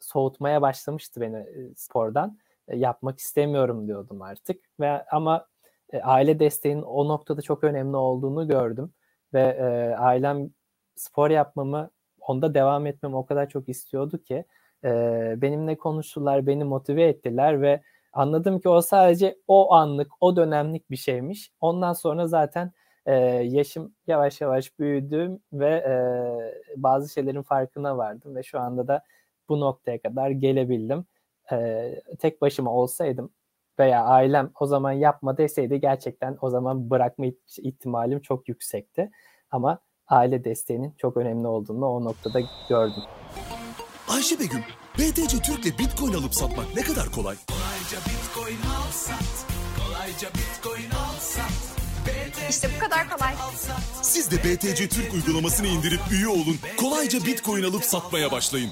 soğutmaya 0.00 0.62
başlamıştı 0.62 1.20
beni 1.20 1.36
e, 1.36 1.74
spordan. 1.76 2.38
Yapmak 2.72 3.18
istemiyorum 3.18 3.86
diyordum 3.86 4.22
artık 4.22 4.64
ve 4.80 5.04
ama 5.10 5.46
e, 5.92 6.00
aile 6.00 6.40
desteğinin 6.40 6.82
o 6.82 7.08
noktada 7.08 7.42
çok 7.42 7.64
önemli 7.64 7.96
olduğunu 7.96 8.48
gördüm 8.48 8.92
ve 9.34 9.40
e, 9.40 9.96
ailem 9.96 10.50
spor 10.96 11.30
yapmamı 11.30 11.90
onda 12.20 12.54
devam 12.54 12.86
etmemi 12.86 13.16
o 13.16 13.26
kadar 13.26 13.48
çok 13.48 13.68
istiyordu 13.68 14.18
ki 14.18 14.44
e, 14.84 14.90
benimle 15.36 15.76
konuştular, 15.78 16.46
beni 16.46 16.64
motive 16.64 17.04
ettiler 17.04 17.62
ve 17.62 17.82
anladım 18.12 18.60
ki 18.60 18.68
o 18.68 18.80
sadece 18.82 19.36
o 19.48 19.72
anlık, 19.72 20.12
o 20.20 20.36
dönemlik 20.36 20.90
bir 20.90 20.96
şeymiş. 20.96 21.50
Ondan 21.60 21.92
sonra 21.92 22.26
zaten 22.26 22.72
e, 23.06 23.14
yaşım 23.44 23.94
yavaş 24.06 24.40
yavaş 24.40 24.78
büyüdüm 24.78 25.40
ve 25.52 25.68
e, 25.68 26.82
bazı 26.82 27.12
şeylerin 27.12 27.42
farkına 27.42 27.96
vardım 27.96 28.36
ve 28.36 28.42
şu 28.42 28.60
anda 28.60 28.88
da 28.88 29.02
bu 29.48 29.60
noktaya 29.60 30.02
kadar 30.02 30.30
gelebildim. 30.30 31.04
E, 31.52 32.02
tek 32.18 32.42
başıma 32.42 32.72
olsaydım 32.72 33.30
veya 33.78 34.04
ailem 34.04 34.50
o 34.60 34.66
zaman 34.66 34.92
yapma 34.92 35.38
deseydi 35.38 35.80
gerçekten 35.80 36.38
o 36.40 36.50
zaman 36.50 36.90
bırakma 36.90 37.26
ihtimalim 37.58 38.20
çok 38.20 38.48
yüksekti. 38.48 39.10
Ama 39.50 39.78
aile 40.08 40.44
desteğinin 40.44 40.94
çok 40.98 41.16
önemli 41.16 41.46
olduğunu 41.46 41.86
o 41.86 42.04
noktada 42.04 42.40
gördüm. 42.68 43.02
Ayşe 44.08 44.40
Begüm, 44.40 44.64
BTC 44.98 45.38
Türk'le 45.38 45.78
Bitcoin 45.78 46.12
alıp 46.12 46.34
satmak 46.34 46.66
ne 46.76 46.82
kadar 46.82 47.06
kolay? 47.06 47.36
Kolayca 47.48 47.98
Bitcoin 48.06 48.60
al 48.78 48.90
sat, 48.90 49.46
kolayca 49.78 50.28
Bitcoin 50.28 50.90
al 50.90 51.18
sat. 51.18 51.76
İşte 52.50 52.68
bu 52.76 52.80
kadar 52.80 53.08
kolay. 53.10 53.34
Siz 54.02 54.30
de 54.30 54.36
BTC 54.36 54.88
Türk 54.88 55.14
uygulamasını 55.14 55.66
indirip 55.66 56.00
üye 56.12 56.28
olun, 56.28 56.56
kolayca 56.80 57.18
Bitcoin 57.18 57.62
alıp 57.62 57.84
satmaya 57.84 58.32
başlayın. 58.32 58.70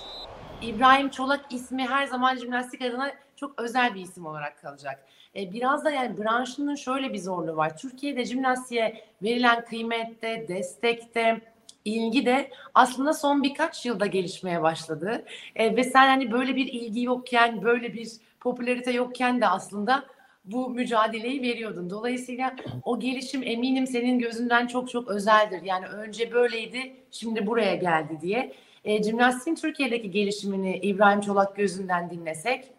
İbrahim 0.63 1.11
Çolak 1.11 1.45
ismi 1.51 1.87
her 1.87 2.07
zaman 2.07 2.37
jimnastik 2.37 2.83
adına 2.83 3.13
çok 3.45 3.61
özel 3.61 3.95
bir 3.95 4.01
isim 4.01 4.27
olarak 4.27 4.61
kalacak. 4.63 5.07
E, 5.37 5.53
biraz 5.53 5.85
da 5.85 5.91
yani 5.91 6.19
branşının 6.19 6.75
şöyle 6.75 7.13
bir 7.13 7.19
zorluğu 7.19 7.57
var. 7.57 7.77
Türkiye'de 7.77 8.25
jimnastiğe 8.25 9.05
verilen 9.23 9.65
kıymette, 9.65 10.49
destekte, 10.49 11.41
ilgi 11.85 12.27
de 12.27 12.51
aslında 12.75 13.13
son 13.13 13.43
birkaç 13.43 13.87
yılda 13.87 14.07
gelişmeye 14.07 14.63
başladı. 14.63 15.25
E, 15.57 15.77
ve 15.77 15.85
sen 15.85 16.07
hani 16.07 16.33
böyle 16.33 16.57
bir 16.57 16.67
ilgi 16.67 17.03
yokken, 17.03 17.63
böyle 17.65 17.95
bir 17.95 18.09
popülarite 18.41 18.93
yokken 18.93 19.41
de 19.41 19.49
aslında 19.49 20.05
bu 20.45 20.71
mücadeleyi 20.71 21.43
veriyordun. 21.43 21.91
Dolayısıyla 21.91 22.57
o 22.83 23.01
gelişim 23.01 23.43
eminim 23.43 23.87
senin 23.87 24.19
gözünden 24.19 24.67
çok 24.67 24.91
çok 24.91 25.09
özeldir. 25.09 25.63
Yani 25.63 25.87
önce 25.87 26.33
böyleydi, 26.33 26.97
şimdi 27.11 27.47
buraya 27.47 27.75
geldi 27.75 28.19
diye. 28.21 28.55
E, 28.85 29.03
jimnastiğin 29.03 29.57
Türkiye'deki 29.57 30.11
gelişimini 30.11 30.77
İbrahim 30.77 31.21
Çolak 31.21 31.57
gözünden 31.57 32.11
dinlesek. 32.11 32.75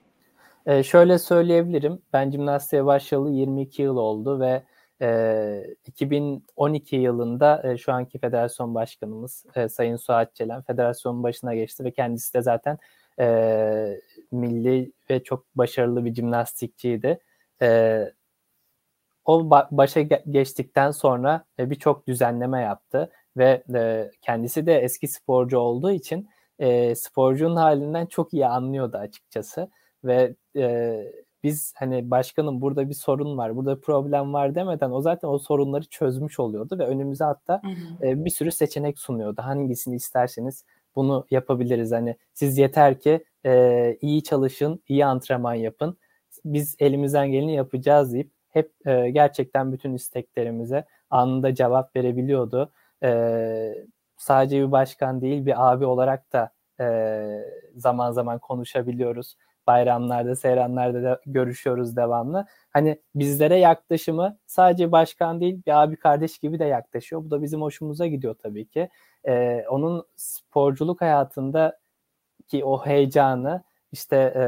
E, 0.66 0.84
şöyle 0.84 1.20
söyleyebilirim. 1.20 2.02
Ben 2.14 2.32
jimnastiğe 2.32 2.86
başlayalı 2.86 3.32
22 3.32 3.82
yıl 3.82 3.98
oldu 3.98 4.40
ve 4.40 4.64
e, 5.02 5.76
2012 5.86 6.96
yılında 6.96 7.62
e, 7.64 7.78
şu 7.78 7.94
anki 7.94 8.20
federasyon 8.20 8.76
başkanımız 8.76 9.46
e, 9.56 9.70
Sayın 9.70 9.96
Suat 9.96 10.36
Çelen 10.36 10.62
federasyonun 10.62 11.24
başına 11.24 11.56
geçti 11.56 11.84
ve 11.84 11.92
kendisi 11.92 12.34
de 12.34 12.42
zaten 12.42 12.78
e, 13.20 14.00
milli 14.32 14.92
ve 15.10 15.24
çok 15.24 15.46
başarılı 15.56 16.06
bir 16.06 16.14
jimnastikçiydi. 16.14 17.20
E, 17.62 18.00
o 19.26 19.40
ba- 19.42 19.68
başa 19.72 20.02
ge- 20.02 20.32
geçtikten 20.32 20.92
sonra 20.92 21.46
e, 21.60 21.70
birçok 21.70 22.08
düzenleme 22.08 22.62
yaptı 22.62 23.12
ve 23.38 23.64
e, 23.76 24.12
kendisi 24.22 24.66
de 24.66 24.80
eski 24.80 25.08
sporcu 25.08 25.58
olduğu 25.60 25.92
için 25.92 26.30
e, 26.60 26.96
sporcunun 26.96 27.56
halinden 27.56 28.06
çok 28.06 28.34
iyi 28.34 28.48
anlıyordu 28.48 28.98
açıkçası 28.98 29.70
ve 30.04 30.36
e, 30.56 30.98
biz 31.44 31.74
hani 31.76 32.12
başkanım 32.12 32.62
burada 32.62 32.90
bir 32.90 32.94
sorun 32.94 33.38
var, 33.38 33.56
burada 33.56 33.78
bir 33.78 33.82
problem 33.82 34.34
var 34.34 34.56
demeden 34.56 34.92
o 34.92 35.02
zaten 35.02 35.28
o 35.28 35.40
sorunları 35.40 35.86
çözmüş 35.86 36.40
oluyordu 36.40 36.80
ve 36.80 36.86
önümüze 36.86 37.24
hatta 37.24 37.62
e, 38.02 38.26
bir 38.26 38.30
sürü 38.30 38.52
seçenek 38.52 39.00
sunuyordu. 39.00 39.42
Hangisini 39.42 39.96
isterseniz 39.96 40.66
bunu 40.96 41.28
yapabiliriz. 41.32 41.92
Hani 41.92 42.16
siz 42.34 42.58
yeter 42.58 43.00
ki 43.00 43.24
e, 43.46 43.98
iyi 44.02 44.24
çalışın, 44.24 44.84
iyi 44.88 45.06
antrenman 45.06 45.54
yapın. 45.54 45.98
Biz 46.46 46.76
elimizden 46.80 47.32
geleni 47.32 47.56
yapacağız 47.56 48.14
deyip 48.14 48.32
hep 48.50 48.88
e, 48.88 49.10
gerçekten 49.10 49.72
bütün 49.74 49.94
isteklerimize 49.94 50.86
anında 51.10 51.56
cevap 51.56 51.96
verebiliyordu. 51.96 52.72
E, 53.04 53.86
sadece 54.18 54.62
bir 54.62 54.72
başkan 54.72 55.22
değil 55.22 55.46
bir 55.46 55.72
abi 55.72 55.86
olarak 55.86 56.34
da 56.34 56.52
e, 56.80 56.86
zaman 57.76 58.12
zaman 58.12 58.40
konuşabiliyoruz 58.40 59.36
bayramlarda, 59.68 60.36
seyranlarda 60.36 61.04
da 61.04 61.22
görüşüyoruz 61.26 61.96
devamlı. 61.96 62.46
Hani 62.70 63.00
bizlere 63.16 63.58
yaklaşımı 63.58 64.38
sadece 64.46 64.92
başkan 64.92 65.42
değil 65.42 65.62
bir 65.66 65.84
abi 65.84 65.96
kardeş 65.96 66.40
gibi 66.40 66.60
de 66.60 66.66
yaklaşıyor. 66.66 67.24
Bu 67.24 67.32
da 67.32 67.42
bizim 67.42 67.62
hoşumuza 67.62 68.08
gidiyor 68.08 68.36
tabii 68.44 68.66
ki. 68.66 68.90
Ee, 69.28 69.66
onun 69.70 70.06
sporculuk 70.16 71.02
hayatında 71.02 71.80
ki 72.48 72.66
o 72.66 72.86
heyecanı 72.86 73.64
işte 73.92 74.16
e, 74.18 74.46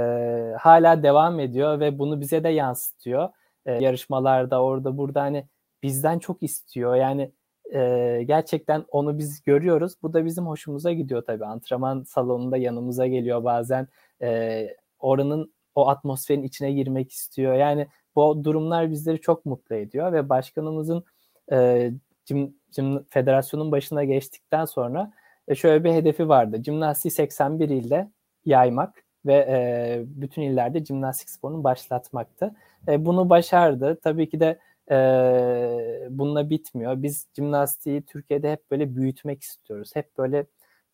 hala 0.58 1.04
devam 1.04 1.40
ediyor 1.40 1.80
ve 1.80 2.00
bunu 2.00 2.22
bize 2.22 2.44
de 2.44 2.50
yansıtıyor. 2.50 3.30
E, 3.66 3.72
yarışmalarda 3.74 4.64
orada 4.64 4.98
burada 4.98 5.22
hani 5.22 5.48
bizden 5.84 6.20
çok 6.20 6.44
istiyor. 6.44 6.96
Yani 6.96 7.32
e, 7.74 8.24
gerçekten 8.26 8.86
onu 8.92 9.18
biz 9.18 9.42
görüyoruz. 9.44 9.94
Bu 10.02 10.14
da 10.14 10.26
bizim 10.26 10.48
hoşumuza 10.48 10.92
gidiyor 10.92 11.22
tabii. 11.22 11.46
Antrenman 11.46 12.04
salonunda 12.04 12.58
yanımıza 12.58 13.08
geliyor 13.08 13.44
bazen. 13.44 13.88
E, 14.22 14.68
oranın 15.00 15.54
o 15.76 15.90
atmosferin 15.90 16.44
içine 16.44 16.72
girmek 16.72 17.12
istiyor. 17.12 17.54
Yani 17.54 17.88
bu 18.16 18.44
durumlar 18.44 18.92
bizleri 18.92 19.22
çok 19.22 19.46
mutlu 19.46 19.76
ediyor 19.76 20.14
ve 20.14 20.30
başkanımızın 20.30 21.04
e, 21.52 21.92
cim, 22.26 22.56
cim, 22.72 23.04
federasyonun 23.10 23.72
başına 23.72 24.04
geçtikten 24.04 24.66
sonra 24.66 25.12
e, 25.48 25.56
şöyle 25.56 25.84
bir 25.84 25.92
hedefi 25.94 26.30
vardı. 26.30 26.64
Cimnastiği 26.64 27.12
81 27.12 27.70
ilde 27.70 28.12
yaymak 28.46 29.04
ve 29.26 29.34
e, 29.50 30.04
bütün 30.06 30.42
illerde 30.42 30.86
jimnastik 30.86 31.30
sporunu 31.30 31.64
başlatmaktı. 31.64 32.56
E, 32.88 33.06
bunu 33.06 33.30
başardı. 33.30 34.00
Tabii 34.04 34.30
ki 34.30 34.40
de 34.40 34.60
e, 34.92 36.08
bununla 36.10 36.50
bitmiyor. 36.50 37.04
Biz 37.04 37.28
jimnastiği 37.36 38.02
Türkiye'de 38.02 38.52
hep 38.52 38.72
böyle 38.72 38.96
büyütmek 38.96 39.44
istiyoruz. 39.44 39.92
Hep 39.94 40.18
böyle 40.18 40.46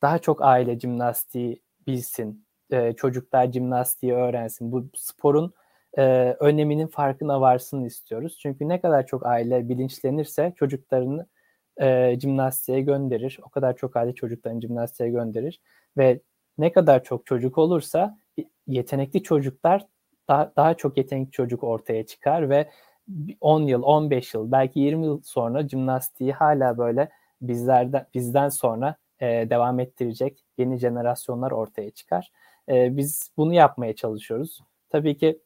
daha 0.02 0.20
çok 0.20 0.42
aile 0.42 0.80
jimnastiği 0.80 1.62
bilsin, 1.88 2.43
e, 2.74 2.94
çocuklar 2.94 3.52
jimnastiği 3.52 4.14
öğrensin. 4.14 4.72
Bu 4.72 4.86
sporun 4.96 5.54
e, 5.98 6.04
öneminin 6.40 6.88
farkına 6.88 7.42
varsın 7.42 7.84
istiyoruz. 7.84 8.38
Çünkü 8.42 8.70
ne 8.70 8.82
kadar 8.82 9.08
çok 9.08 9.26
aile 9.26 9.70
bilinçlenirse 9.70 10.54
çocuklarını 10.56 11.28
e, 11.82 12.20
jimnastiğe 12.20 12.82
gönderir. 12.82 13.40
O 13.44 13.50
kadar 13.50 13.76
çok 13.76 13.96
aile 13.96 14.16
çocuklarını 14.16 14.62
jimnastiğe 14.62 15.10
gönderir. 15.10 15.62
Ve 15.98 16.22
ne 16.58 16.72
kadar 16.72 17.04
çok 17.04 17.26
çocuk 17.26 17.58
olursa 17.58 18.18
yetenekli 18.68 19.24
çocuklar 19.24 19.88
daha, 20.28 20.54
daha 20.58 20.74
çok 20.74 20.98
yetenekli 20.98 21.32
çocuk 21.32 21.64
ortaya 21.64 22.06
çıkar 22.06 22.50
ve 22.50 22.70
10 23.42 23.62
yıl, 23.62 23.84
15 23.84 24.34
yıl, 24.34 24.52
belki 24.52 24.80
20 24.80 25.06
yıl 25.06 25.22
sonra 25.24 25.68
jimnastiği 25.68 26.34
hala 26.34 26.78
böyle 26.78 27.10
bizlerden 27.42 28.06
bizden 28.14 28.50
sonra 28.50 28.96
e, 29.20 29.26
devam 29.50 29.80
ettirecek 29.80 30.46
yeni 30.58 30.78
jenerasyonlar 30.78 31.52
ortaya 31.52 31.90
çıkar. 31.92 32.32
E, 32.70 32.98
biz 32.98 33.32
bunu 33.38 33.54
yapmaya 33.54 33.96
çalışıyoruz. 33.96 34.60
Tabii 34.90 35.18
ki 35.18 35.40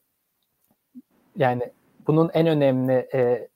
yani 1.36 1.72
bunun 2.06 2.30
en 2.34 2.46
önemli 2.46 2.92
e, 2.92 3.48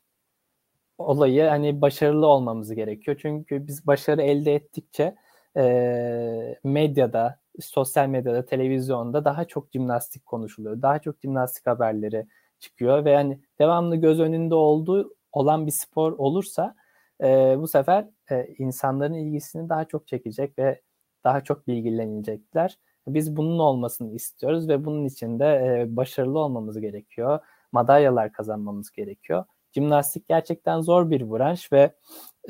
olayı 0.98 1.44
hani 1.44 1.80
başarılı 1.80 2.26
olmamız 2.26 2.74
gerekiyor. 2.74 3.16
Çünkü 3.22 3.66
biz 3.66 3.86
başarı 3.86 4.22
elde 4.22 4.54
ettikçe 4.54 5.14
e, 5.56 6.58
medyada, 6.64 7.38
sosyal 7.60 8.08
medyada, 8.08 8.44
televizyonda 8.44 9.24
daha 9.24 9.44
çok 9.44 9.72
jimnastik 9.72 10.26
konuşuluyor. 10.26 10.82
Daha 10.82 10.98
çok 10.98 11.20
jimnastik 11.22 11.66
haberleri 11.66 12.26
çıkıyor 12.58 13.04
ve 13.04 13.10
yani 13.10 13.40
devamlı 13.58 13.96
göz 13.96 14.20
önünde 14.20 14.54
olduğu 14.54 15.14
olan 15.32 15.66
bir 15.66 15.72
spor 15.72 16.12
olursa 16.12 16.74
e, 17.22 17.54
bu 17.58 17.68
sefer 17.68 18.08
e, 18.30 18.46
insanların 18.58 19.14
ilgisini 19.14 19.68
daha 19.68 19.84
çok 19.84 20.06
çekecek 20.06 20.58
ve 20.58 20.80
daha 21.24 21.40
çok 21.40 21.68
bilgilenilecekler. 21.68 22.78
Biz 23.08 23.36
bunun 23.36 23.58
olmasını 23.58 24.14
istiyoruz 24.14 24.68
ve 24.68 24.84
bunun 24.84 25.04
için 25.04 25.38
de 25.38 25.44
e, 25.46 25.96
başarılı 25.96 26.38
olmamız 26.38 26.80
gerekiyor. 26.80 27.38
Madalyalar 27.72 28.32
kazanmamız 28.32 28.90
gerekiyor. 28.90 29.44
Jimnastik 29.72 30.28
gerçekten 30.28 30.80
zor 30.80 31.10
bir 31.10 31.30
branş 31.30 31.72
ve 31.72 31.92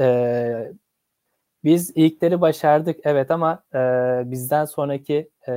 e, 0.00 0.72
biz 1.64 1.92
ilkleri 1.94 2.40
başardık 2.40 3.00
evet 3.04 3.30
ama 3.30 3.62
e, 3.74 3.78
bizden 4.30 4.64
sonraki 4.64 5.30
e, 5.48 5.52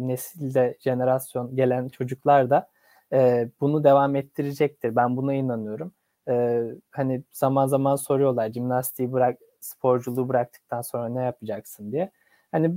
nesilde 0.00 0.76
jenerasyon 0.80 1.56
gelen 1.56 1.88
çocuklar 1.88 2.50
da 2.50 2.68
e, 3.12 3.48
bunu 3.60 3.84
devam 3.84 4.16
ettirecektir. 4.16 4.96
Ben 4.96 5.16
buna 5.16 5.34
inanıyorum. 5.34 5.92
E, 6.28 6.64
hani 6.90 7.22
zaman 7.32 7.66
zaman 7.66 7.96
soruyorlar 7.96 8.52
jimnastiği 8.52 9.12
bırak 9.12 9.38
sporculuğu 9.60 10.28
bıraktıktan 10.28 10.82
sonra 10.82 11.08
ne 11.08 11.22
yapacaksın 11.22 11.92
diye. 11.92 12.10
Hani 12.52 12.70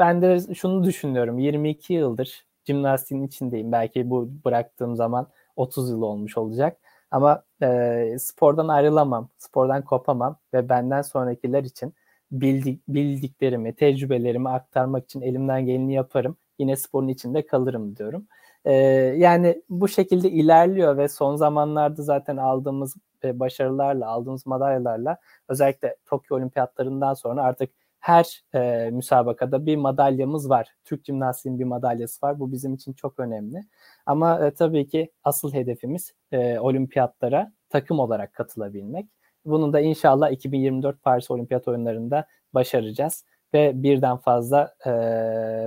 ben 0.00 0.22
de 0.22 0.54
şunu 0.54 0.84
düşünüyorum. 0.84 1.38
22 1.38 1.92
yıldır 1.94 2.46
jimnastiğin 2.64 3.22
içindeyim. 3.22 3.72
Belki 3.72 4.10
bu 4.10 4.30
bıraktığım 4.44 4.96
zaman 4.96 5.28
30 5.56 5.90
yıl 5.90 6.02
olmuş 6.02 6.38
olacak. 6.38 6.76
Ama 7.10 7.44
e, 7.62 8.16
spordan 8.20 8.68
ayrılamam, 8.68 9.28
spordan 9.38 9.84
kopamam 9.84 10.36
ve 10.54 10.68
benden 10.68 11.02
sonrakiler 11.02 11.64
için 11.64 11.94
bildik, 12.32 12.88
bildiklerimi, 12.88 13.74
tecrübelerimi 13.74 14.48
aktarmak 14.48 15.04
için 15.04 15.20
elimden 15.20 15.66
geleni 15.66 15.94
yaparım. 15.94 16.36
Yine 16.58 16.76
sporun 16.76 17.08
içinde 17.08 17.46
kalırım 17.46 17.96
diyorum. 17.96 18.26
E, 18.64 18.72
yani 19.16 19.62
bu 19.70 19.88
şekilde 19.88 20.30
ilerliyor 20.30 20.96
ve 20.96 21.08
son 21.08 21.36
zamanlarda 21.36 22.02
zaten 22.02 22.36
aldığımız 22.36 22.96
başarılarla, 23.24 24.06
aldığımız 24.08 24.46
madalyalarla 24.46 25.18
özellikle 25.48 25.96
Tokyo 26.06 26.36
Olimpiyatlarından 26.36 27.14
sonra 27.14 27.42
artık 27.42 27.70
her 28.00 28.42
e, 28.54 28.90
müsabakada 28.90 29.66
bir 29.66 29.76
madalyamız 29.76 30.50
var. 30.50 30.68
Türk 30.84 31.04
jimnastiğinin 31.04 31.60
bir 31.60 31.64
madalyası 31.64 32.26
var. 32.26 32.40
Bu 32.40 32.52
bizim 32.52 32.74
için 32.74 32.92
çok 32.92 33.20
önemli. 33.20 33.60
Ama 34.06 34.46
e, 34.46 34.54
tabii 34.54 34.88
ki 34.88 35.12
asıl 35.24 35.52
hedefimiz 35.52 36.12
e, 36.32 36.58
olimpiyatlara 36.58 37.52
takım 37.68 37.98
olarak 37.98 38.34
katılabilmek. 38.34 39.06
Bunu 39.44 39.72
da 39.72 39.80
inşallah 39.80 40.30
2024 40.30 41.02
Paris 41.02 41.30
Olimpiyat 41.30 41.68
Oyunları'nda 41.68 42.26
başaracağız 42.54 43.24
ve 43.54 43.82
birden 43.82 44.16
fazla 44.16 44.74
e, 44.86 44.90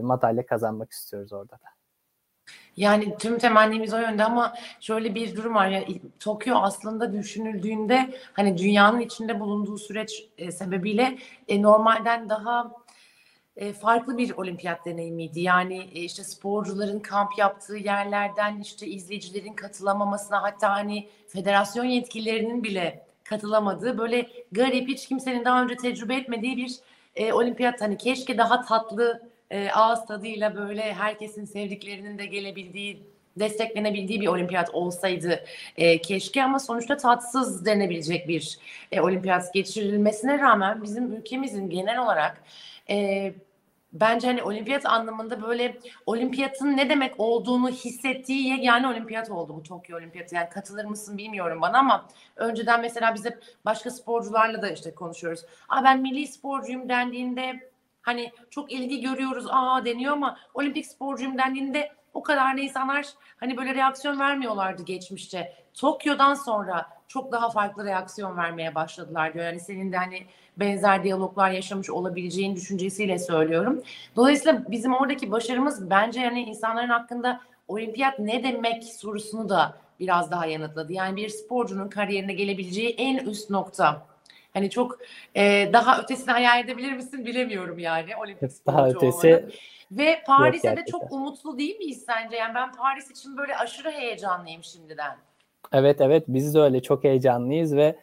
madalya 0.04 0.46
kazanmak 0.46 0.92
istiyoruz 0.92 1.34
orada 1.34 1.54
da. 1.54 1.73
Yani 2.78 3.18
tüm 3.18 3.38
temennimiz 3.38 3.94
o 3.94 3.98
yönde 3.98 4.24
ama 4.24 4.54
şöyle 4.80 5.16
bir 5.16 5.36
durum 5.36 5.56
var. 5.56 5.68
Yani 5.68 6.02
Tokyo 6.20 6.56
aslında 6.56 7.14
düşünüldüğünde 7.14 8.14
hani 8.34 8.58
dünyanın 8.58 9.00
içinde 9.00 9.40
bulunduğu 9.40 9.78
süreç 9.78 10.26
e, 10.38 10.52
sebebiyle 10.52 11.18
e, 11.48 11.62
normalden 11.62 12.30
daha 12.30 12.72
e, 13.56 13.74
farklı 13.74 14.18
bir 14.18 14.32
olimpiyat 14.32 14.86
deneyimiydi. 14.86 15.42
Yani 15.42 15.90
e, 15.94 16.00
işte 16.00 16.24
sporcuların 16.24 17.00
kamp 17.00 17.38
yaptığı 17.38 17.78
yerlerden 17.78 18.60
işte 18.60 18.88
izleyicilerin 18.88 19.54
katılamamasına 19.54 20.44
hatta 20.44 20.70
hani 20.70 21.10
federasyon 21.28 21.86
yetkililerinin 21.86 22.64
bile 22.64 23.06
katılamadığı 23.24 23.98
böyle 23.98 24.30
garip 24.52 24.88
hiç 24.88 25.08
kimsenin 25.08 25.46
daha 25.46 25.64
önce 25.64 25.76
tecrübe 25.76 26.16
etmediği 26.16 26.58
bir 26.58 26.76
e, 27.16 27.34
olimpiyat 27.34 27.82
hani 27.82 27.98
keşke 27.98 28.38
daha 28.38 28.62
tatlı 28.62 29.33
e, 29.54 29.72
ağız 29.72 30.06
tadıyla 30.06 30.56
böyle 30.56 30.94
herkesin 30.94 31.46
sevdiklerinin 31.46 32.18
de 32.18 32.26
gelebildiği 32.26 33.04
desteklenebildiği 33.40 34.22
bir 34.22 34.28
olimpiyat 34.28 34.70
olsaydı 34.70 35.44
e, 35.78 36.02
keşke 36.02 36.44
ama 36.44 36.60
sonuçta 36.60 36.98
tatsız 36.98 37.66
denebilecek 37.66 38.28
bir 38.28 38.58
e, 38.92 39.02
olimpiyat 39.02 39.54
geçirilmesine 39.54 40.40
rağmen 40.40 40.84
bizim 40.84 41.14
ülkemizin 41.14 41.70
genel 41.70 42.04
olarak 42.04 42.44
e, 42.90 43.34
bence 43.94 44.28
hani 44.28 44.44
olimpiyat 44.44 44.86
anlamında 44.86 45.42
böyle 45.42 45.78
olimpiyatın 46.06 46.78
ne 46.78 46.90
demek 46.90 47.20
olduğunu 47.20 47.70
hissettiği 47.70 48.48
yegane 48.48 48.88
olimpiyat 48.88 49.32
oldu 49.32 49.56
bu 49.56 49.64
Tokyo 49.64 49.98
olimpiyatı. 49.98 50.36
Yani 50.36 50.50
katılır 50.50 50.86
mısın 50.86 51.18
bilmiyorum 51.18 51.62
bana 51.62 51.78
ama 51.78 52.06
önceden 52.36 52.82
mesela 52.82 53.16
biz 53.16 53.26
hep 53.26 53.44
başka 53.66 53.92
sporcularla 53.92 54.62
da 54.62 54.70
işte 54.70 54.96
konuşuyoruz. 54.96 55.46
Aa 55.70 55.84
ben 55.84 56.02
milli 56.02 56.28
sporcuyum 56.28 56.90
dendiğinde 56.90 57.73
hani 58.04 58.32
çok 58.50 58.72
ilgi 58.72 59.02
görüyoruz 59.02 59.46
aa 59.50 59.86
deniyor 59.86 60.14
ama 60.14 60.38
olimpik 60.54 60.86
sporcuyum 60.86 61.38
dendiğinde 61.38 61.92
o 62.14 62.24
kadar 62.24 62.58
da 62.58 62.62
insanlar 62.62 63.06
hani 63.38 63.58
böyle 63.58 63.76
reaksiyon 63.76 64.20
vermiyorlardı 64.20 64.84
geçmişte. 64.84 65.54
Tokyo'dan 65.74 66.34
sonra 66.34 66.90
çok 67.08 67.32
daha 67.32 67.50
farklı 67.50 67.86
reaksiyon 67.86 68.38
vermeye 68.38 68.76
başladılar 68.76 69.34
diyor. 69.34 69.46
Yani 69.46 69.60
senin 69.60 69.92
de 69.92 69.98
hani 69.98 70.24
benzer 70.58 71.04
diyaloglar 71.04 71.50
yaşamış 71.50 71.90
olabileceğin 71.90 72.56
düşüncesiyle 72.56 73.20
söylüyorum. 73.20 73.82
Dolayısıyla 74.16 74.72
bizim 74.72 74.94
oradaki 74.94 75.32
başarımız 75.32 75.90
bence 75.90 76.20
yani 76.20 76.42
insanların 76.42 76.90
hakkında 76.90 77.42
olimpiyat 77.68 78.20
ne 78.20 78.44
demek 78.44 78.84
sorusunu 78.84 79.50
da 79.50 79.78
biraz 80.00 80.32
daha 80.32 80.46
yanıtladı. 80.46 80.94
Yani 80.94 81.16
bir 81.16 81.30
sporcunun 81.30 81.90
kariyerine 81.90 82.34
gelebileceği 82.34 82.90
en 82.90 83.18
üst 83.18 83.50
nokta. 83.50 84.13
Hani 84.54 84.70
çok 84.70 85.00
e, 85.36 85.70
daha 85.74 86.02
ötesini 86.02 86.32
hayal 86.32 86.64
edebilir 86.64 86.94
misin 86.94 87.26
bilemiyorum 87.26 87.80
yani 87.80 88.16
olimpik 88.16 88.66
daha 88.68 88.90
ötesi 88.90 89.28
olmanın. 89.28 89.52
Ve 89.92 90.24
Paris'e 90.28 90.78
de 90.78 90.86
çok 90.92 91.12
umutlu 91.12 91.58
değil 91.58 91.78
miyiz 91.78 92.04
sence? 92.06 92.36
Yani 92.38 92.56
ben 92.56 92.72
Paris 92.72 93.12
için 93.12 93.38
böyle 93.38 93.58
aşırı 93.58 93.92
heyecanlıyım 93.92 94.64
şimdiden. 94.64 95.18
Evet 95.72 96.02
evet 96.02 96.24
biz 96.28 96.56
de 96.56 96.60
öyle 96.60 96.82
çok 96.82 97.04
heyecanlıyız 97.04 97.76
ve 97.76 97.96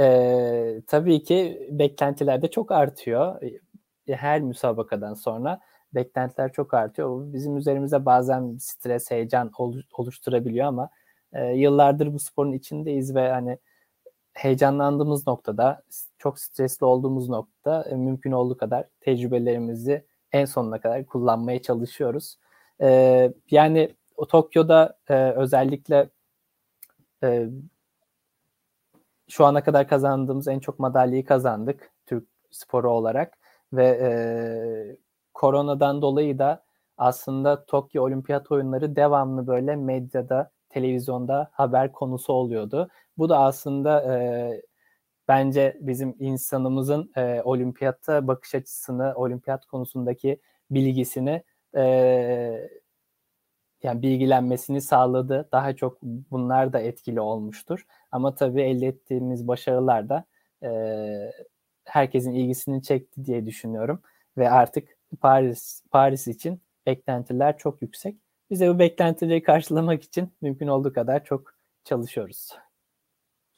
e, 0.00 0.82
tabii 0.86 1.22
ki 1.22 1.68
beklentiler 1.70 2.42
de 2.42 2.50
çok 2.50 2.72
artıyor. 2.72 3.42
E, 4.08 4.14
Her 4.14 4.40
müsabakadan 4.40 5.14
sonra 5.14 5.60
beklentiler 5.94 6.52
çok 6.52 6.74
artıyor. 6.74 7.08
Bu 7.08 7.32
Bizim 7.32 7.56
üzerimize 7.56 8.04
bazen 8.06 8.56
stres, 8.60 9.10
heyecan 9.10 9.50
olu- 9.58 9.82
oluşturabiliyor 9.92 10.66
ama 10.66 10.90
e, 11.32 11.46
yıllardır 11.46 12.12
bu 12.14 12.18
sporun 12.18 12.52
içindeyiz 12.52 13.14
ve 13.14 13.30
hani 13.30 13.58
heyecanlandığımız 14.32 15.26
noktada, 15.26 15.82
çok 16.18 16.38
stresli 16.38 16.86
olduğumuz 16.86 17.28
noktada 17.28 17.84
e, 17.90 17.96
mümkün 17.96 18.32
olduğu 18.32 18.56
kadar 18.56 18.86
tecrübelerimizi 19.00 20.06
en 20.32 20.44
sonuna 20.44 20.80
kadar 20.80 21.06
kullanmaya 21.06 21.62
çalışıyoruz. 21.62 22.38
E, 22.80 23.32
yani 23.50 23.94
o 24.16 24.26
Tokyo'da 24.26 24.98
e, 25.08 25.14
özellikle 25.14 26.10
e, 27.22 27.48
şu 29.28 29.44
ana 29.44 29.64
kadar 29.64 29.88
kazandığımız 29.88 30.48
en 30.48 30.60
çok 30.60 30.78
madalyayı 30.78 31.24
kazandık 31.24 31.90
Türk 32.06 32.28
sporu 32.50 32.90
olarak 32.90 33.38
ve 33.72 33.86
e, 33.86 34.10
koronadan 35.34 36.02
dolayı 36.02 36.38
da 36.38 36.64
aslında 36.98 37.64
Tokyo 37.64 38.04
Olimpiyat 38.04 38.52
Oyunları 38.52 38.96
devamlı 38.96 39.46
böyle 39.46 39.76
medyada, 39.76 40.50
televizyonda 40.68 41.50
haber 41.52 41.92
konusu 41.92 42.32
oluyordu. 42.32 42.88
Bu 43.18 43.28
da 43.28 43.38
aslında 43.38 44.14
e, 44.14 44.62
bence 45.28 45.78
bizim 45.80 46.16
insanımızın 46.18 47.12
e, 47.16 47.42
olimpiyatta 47.42 48.26
bakış 48.26 48.54
açısını, 48.54 49.12
olimpiyat 49.16 49.66
konusundaki 49.66 50.40
bilgisini 50.70 51.42
e, 51.76 51.82
yani 53.82 54.02
bilgilenmesini 54.02 54.80
sağladı. 54.80 55.48
Daha 55.52 55.76
çok 55.76 56.02
bunlar 56.02 56.72
da 56.72 56.80
etkili 56.80 57.20
olmuştur. 57.20 57.86
Ama 58.12 58.34
tabii 58.34 58.62
elde 58.62 58.86
ettiğimiz 58.86 59.48
başarılar 59.48 60.08
da 60.08 60.24
e, 60.62 60.70
herkesin 61.84 62.32
ilgisini 62.32 62.82
çekti 62.82 63.24
diye 63.24 63.46
düşünüyorum. 63.46 64.02
Ve 64.38 64.50
artık 64.50 64.88
Paris 65.20 65.82
Paris 65.90 66.28
için 66.28 66.60
beklentiler 66.86 67.58
çok 67.58 67.82
yüksek. 67.82 68.16
Biz 68.50 68.60
de 68.60 68.74
bu 68.74 68.78
beklentileri 68.78 69.42
karşılamak 69.42 70.02
için 70.02 70.32
mümkün 70.40 70.66
olduğu 70.66 70.92
kadar 70.92 71.24
çok 71.24 71.54
çalışıyoruz. 71.84 72.61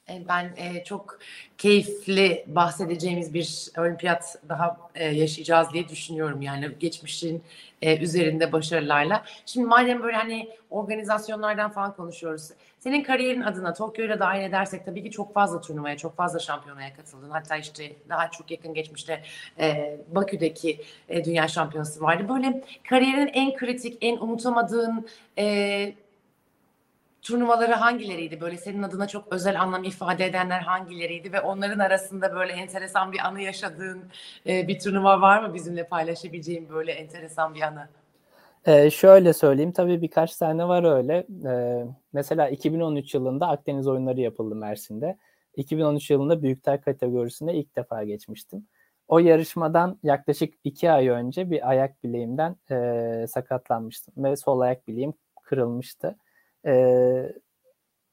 E, 0.08 0.28
Ben 0.28 0.52
e, 0.56 0.84
çok 0.84 1.18
keyifli 1.58 2.44
bahsedeceğimiz 2.46 3.34
bir 3.34 3.68
olimpiyat 3.78 4.36
daha 4.48 4.76
e, 4.94 5.04
yaşayacağız 5.04 5.72
diye 5.72 5.88
düşünüyorum. 5.88 6.42
Yani 6.42 6.70
geçmişin 6.80 7.42
e, 7.82 7.98
üzerinde 7.98 8.52
başarılarla. 8.52 9.24
Şimdi 9.46 9.66
madem 9.66 10.02
böyle 10.02 10.16
hani 10.16 10.50
organizasyonlardan 10.70 11.70
falan 11.70 11.96
konuşuyoruz. 11.96 12.50
Senin 12.78 13.02
kariyerin 13.02 13.40
adına 13.40 13.74
Tokyo'yla 13.74 14.20
dahil 14.20 14.42
edersek 14.42 14.84
tabii 14.84 15.02
ki 15.02 15.10
çok 15.10 15.34
fazla 15.34 15.60
turnuvaya, 15.60 15.96
çok 15.96 16.16
fazla 16.16 16.38
şampiyonaya 16.38 16.94
katıldın. 16.94 17.30
Hatta 17.30 17.56
işte 17.56 17.92
daha 18.08 18.30
çok 18.30 18.50
yakın 18.50 18.74
geçmişte 18.74 19.22
e, 19.58 19.96
Bakü'deki 20.14 20.80
e, 21.08 21.24
dünya 21.24 21.48
şampiyonası 21.48 22.00
vardı. 22.00 22.28
Böyle 22.28 22.64
kariyerin 22.88 23.30
en 23.32 23.56
kritik, 23.56 23.98
en 24.00 24.16
unutamadığın 24.16 25.08
e, 25.38 25.94
turnuvaları 27.24 27.72
hangileriydi? 27.72 28.40
Böyle 28.40 28.56
senin 28.56 28.82
adına 28.82 29.08
çok 29.08 29.32
özel 29.32 29.60
anlam 29.60 29.84
ifade 29.84 30.24
edenler 30.24 30.60
hangileriydi 30.60 31.32
ve 31.32 31.40
onların 31.40 31.78
arasında 31.78 32.34
böyle 32.34 32.52
enteresan 32.52 33.12
bir 33.12 33.18
anı 33.18 33.40
yaşadığın 33.40 34.02
e, 34.46 34.68
bir 34.68 34.78
turnuva 34.78 35.20
var 35.20 35.42
mı 35.42 35.54
bizimle 35.54 35.87
paylaşabileceğin 35.87 36.68
böyle 36.68 36.92
enteresan 36.92 37.54
bir 37.54 37.60
anı? 37.60 37.88
Ee, 38.66 38.90
şöyle 38.90 39.32
söyleyeyim 39.32 39.72
tabii 39.72 40.02
birkaç 40.02 40.37
tane 40.37 40.68
var 40.68 40.96
öyle. 40.96 41.26
Ee, 41.46 41.84
mesela 42.12 42.48
2013 42.48 43.14
yılında 43.14 43.48
Akdeniz 43.48 43.88
oyunları 43.88 44.20
yapıldı 44.20 44.54
Mersin'de. 44.54 45.18
2013 45.56 46.10
yılında 46.10 46.42
büyükler 46.42 46.80
kategorisinde 46.80 47.54
ilk 47.54 47.76
defa 47.76 48.04
geçmiştim. 48.04 48.66
O 49.08 49.18
yarışmadan 49.18 49.98
yaklaşık 50.02 50.54
iki 50.64 50.90
ay 50.90 51.08
önce 51.08 51.50
bir 51.50 51.68
ayak 51.70 52.04
bileğimden 52.04 52.56
e, 52.70 53.26
sakatlanmıştım 53.28 54.24
ve 54.24 54.37
sol 54.37 54.60
ayak 54.60 54.88
bileğim 54.88 55.14
kırılmıştı. 55.42 56.16
E, 56.66 57.33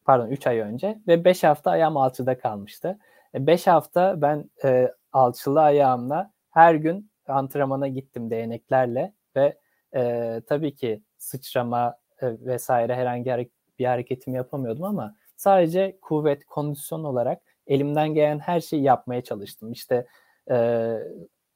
pardon 0.05 0.27
3 0.29 0.47
ay 0.47 0.59
önce 0.59 0.99
ve 1.07 1.25
5 1.25 1.43
hafta 1.43 1.71
ayağım 1.71 1.97
alçıda 1.97 2.37
kalmıştı. 2.37 2.99
5 3.35 3.67
hafta 3.67 4.21
ben 4.21 4.49
e, 4.63 4.91
alçılı 5.13 5.61
ayağımla 5.61 6.31
her 6.51 6.75
gün 6.75 7.11
antrenmana 7.27 7.87
gittim 7.87 8.29
değneklerle 8.29 9.13
ve 9.35 9.57
e, 9.95 10.41
tabii 10.47 10.75
ki 10.75 11.01
sıçrama 11.17 11.95
e, 12.21 12.27
vesaire 12.45 12.95
herhangi 12.95 13.49
bir 13.79 13.85
hareketimi 13.85 14.37
yapamıyordum 14.37 14.83
ama 14.83 15.15
sadece 15.37 15.97
kuvvet, 16.01 16.45
kondisyon 16.45 17.03
olarak 17.03 17.41
elimden 17.67 18.13
gelen 18.13 18.39
her 18.39 18.61
şeyi 18.61 18.83
yapmaya 18.83 19.23
çalıştım. 19.23 19.71
İşte 19.71 20.07
e, 20.51 20.97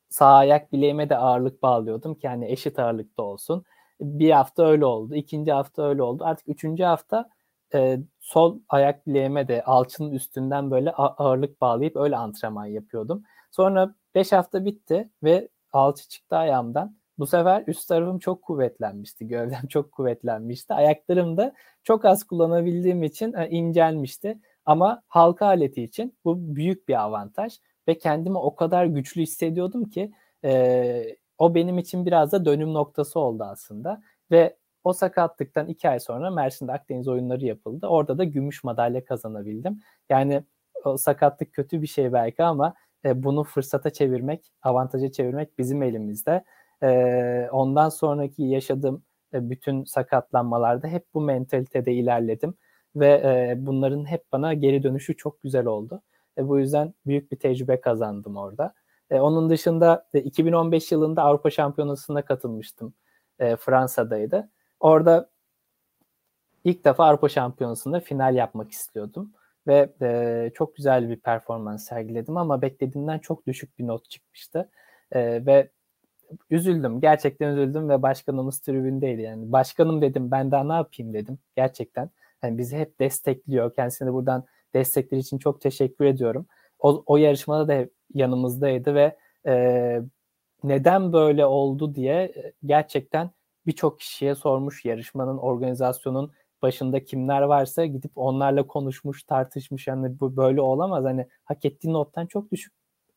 sağ 0.09 0.33
ayak 0.33 0.71
bileğime 0.73 1.09
de 1.09 1.17
ağırlık 1.17 1.61
bağlıyordum 1.63 2.15
ki 2.15 2.27
hani 2.27 2.51
eşit 2.51 2.79
ağırlıkta 2.79 3.23
olsun. 3.23 3.65
Bir 4.01 4.31
hafta 4.31 4.65
öyle 4.65 4.85
oldu, 4.85 5.15
ikinci 5.15 5.51
hafta 5.51 5.83
öyle 5.83 6.03
oldu. 6.03 6.23
Artık 6.25 6.49
üçüncü 6.49 6.83
hafta 6.83 7.29
e, 7.73 7.99
sol 8.19 8.59
ayak 8.69 9.07
bileğime 9.07 9.47
de 9.47 9.63
alçının 9.63 10.11
üstünden 10.11 10.71
böyle 10.71 10.91
ağırlık 10.91 11.61
bağlayıp 11.61 11.95
öyle 11.95 12.17
antrenman 12.17 12.65
yapıyordum. 12.65 13.23
Sonra 13.51 13.95
5 14.15 14.31
hafta 14.31 14.65
bitti 14.65 15.09
ve 15.23 15.49
alçı 15.73 16.09
çıktı 16.09 16.35
ayağımdan. 16.35 16.95
Bu 17.17 17.27
sefer 17.27 17.63
üst 17.67 17.87
tarafım 17.87 18.19
çok 18.19 18.41
kuvvetlenmişti. 18.41 19.27
Gövdem 19.27 19.67
çok 19.69 19.91
kuvvetlenmişti. 19.91 20.73
Ayaklarım 20.73 21.37
da 21.37 21.53
çok 21.83 22.05
az 22.05 22.23
kullanabildiğim 22.23 23.03
için 23.03 23.33
e, 23.33 23.49
incelmişti. 23.49 24.39
Ama 24.65 25.01
halka 25.07 25.45
aleti 25.45 25.83
için 25.83 26.17
bu 26.25 26.55
büyük 26.55 26.87
bir 26.87 27.01
avantaj. 27.01 27.59
Ve 27.87 27.97
kendimi 27.97 28.37
o 28.37 28.55
kadar 28.55 28.85
güçlü 28.85 29.21
hissediyordum 29.21 29.85
ki 29.89 30.11
e, 30.45 31.15
o 31.37 31.55
benim 31.55 31.77
için 31.77 32.05
biraz 32.05 32.31
da 32.31 32.45
dönüm 32.45 32.73
noktası 32.73 33.19
oldu 33.19 33.43
aslında. 33.43 34.01
Ve 34.31 34.57
o 34.83 34.93
sakatlıktan 34.93 35.67
iki 35.67 35.89
ay 35.89 35.99
sonra 35.99 36.29
Mersin'de 36.31 36.71
Akdeniz 36.71 37.07
oyunları 37.07 37.45
yapıldı. 37.45 37.87
Orada 37.87 38.17
da 38.17 38.23
gümüş 38.23 38.63
madalya 38.63 39.05
kazanabildim. 39.05 39.79
Yani 40.09 40.43
o 40.85 40.97
sakatlık 40.97 41.53
kötü 41.53 41.81
bir 41.81 41.87
şey 41.87 42.13
belki 42.13 42.43
ama 42.43 42.73
e, 43.05 43.23
bunu 43.23 43.43
fırsata 43.43 43.89
çevirmek, 43.89 44.51
avantaja 44.61 45.11
çevirmek 45.11 45.57
bizim 45.57 45.83
elimizde. 45.83 46.43
E, 46.83 47.49
ondan 47.51 47.89
sonraki 47.89 48.43
yaşadığım 48.43 49.03
e, 49.33 49.49
bütün 49.49 49.83
sakatlanmalarda 49.83 50.87
hep 50.87 51.05
bu 51.13 51.21
mentalitede 51.21 51.93
ilerledim 51.93 52.53
ve 52.95 53.07
e, 53.07 53.55
bunların 53.65 54.05
hep 54.05 54.23
bana 54.31 54.53
geri 54.53 54.83
dönüşü 54.83 55.17
çok 55.17 55.41
güzel 55.41 55.65
oldu. 55.65 56.01
E, 56.37 56.47
bu 56.47 56.59
yüzden 56.59 56.93
büyük 57.05 57.31
bir 57.31 57.37
tecrübe 57.39 57.81
kazandım 57.81 58.37
orada. 58.37 58.73
E, 59.09 59.19
onun 59.19 59.49
dışında 59.49 60.07
e, 60.13 60.19
2015 60.19 60.91
yılında 60.91 61.23
Avrupa 61.23 61.49
Şampiyonası'na 61.49 62.21
katılmıştım. 62.25 62.93
E, 63.39 63.55
Fransa'daydı. 63.55 64.49
Orada 64.79 65.29
ilk 66.63 66.85
defa 66.85 67.05
Avrupa 67.05 67.29
Şampiyonası'nda 67.29 67.99
final 67.99 68.35
yapmak 68.35 68.71
istiyordum. 68.71 69.33
Ve 69.67 69.89
e, 70.01 70.51
çok 70.53 70.75
güzel 70.75 71.09
bir 71.09 71.19
performans 71.19 71.87
sergiledim 71.87 72.37
ama 72.37 72.61
beklediğimden 72.61 73.19
çok 73.19 73.47
düşük 73.47 73.79
bir 73.79 73.87
not 73.87 74.09
çıkmıştı. 74.09 74.69
E, 75.11 75.45
ve 75.45 75.69
üzüldüm. 76.49 77.01
Gerçekten 77.01 77.51
üzüldüm 77.51 77.89
ve 77.89 78.01
başkanımız 78.01 78.59
tribündeydi. 78.59 79.21
Yani 79.21 79.51
başkanım 79.51 80.01
dedim 80.01 80.31
ben 80.31 80.51
daha 80.51 80.63
ne 80.63 80.73
yapayım 80.73 81.13
dedim. 81.13 81.39
Gerçekten. 81.55 82.09
Yani 82.43 82.57
bizi 82.57 82.77
hep 82.77 82.99
destekliyor. 82.99 83.73
Kendisine 83.73 84.13
buradan 84.13 84.45
destekleri 84.73 85.19
için 85.21 85.37
çok 85.37 85.61
teşekkür 85.61 86.05
ediyorum. 86.05 86.45
O, 86.79 87.03
o 87.05 87.17
yarışmada 87.17 87.67
da 87.67 87.89
yanımızdaydı 88.13 88.95
ve 88.95 89.17
e, 89.47 90.01
neden 90.63 91.13
böyle 91.13 91.45
oldu 91.45 91.95
diye 91.95 92.33
gerçekten 92.65 93.31
birçok 93.67 93.99
kişiye 93.99 94.35
sormuş 94.35 94.85
yarışmanın 94.85 95.37
organizasyonun 95.37 96.31
başında 96.61 97.03
kimler 97.03 97.41
varsa 97.41 97.85
gidip 97.85 98.11
onlarla 98.15 98.67
konuşmuş, 98.67 99.23
tartışmış. 99.23 99.87
Yani 99.87 100.19
bu 100.19 100.37
böyle 100.37 100.61
olamaz. 100.61 101.05
Hani 101.05 101.27
hak 101.43 101.65
ettiği 101.65 101.93
nottan 101.93 102.25
çok 102.25 102.51
düşük 102.51 102.73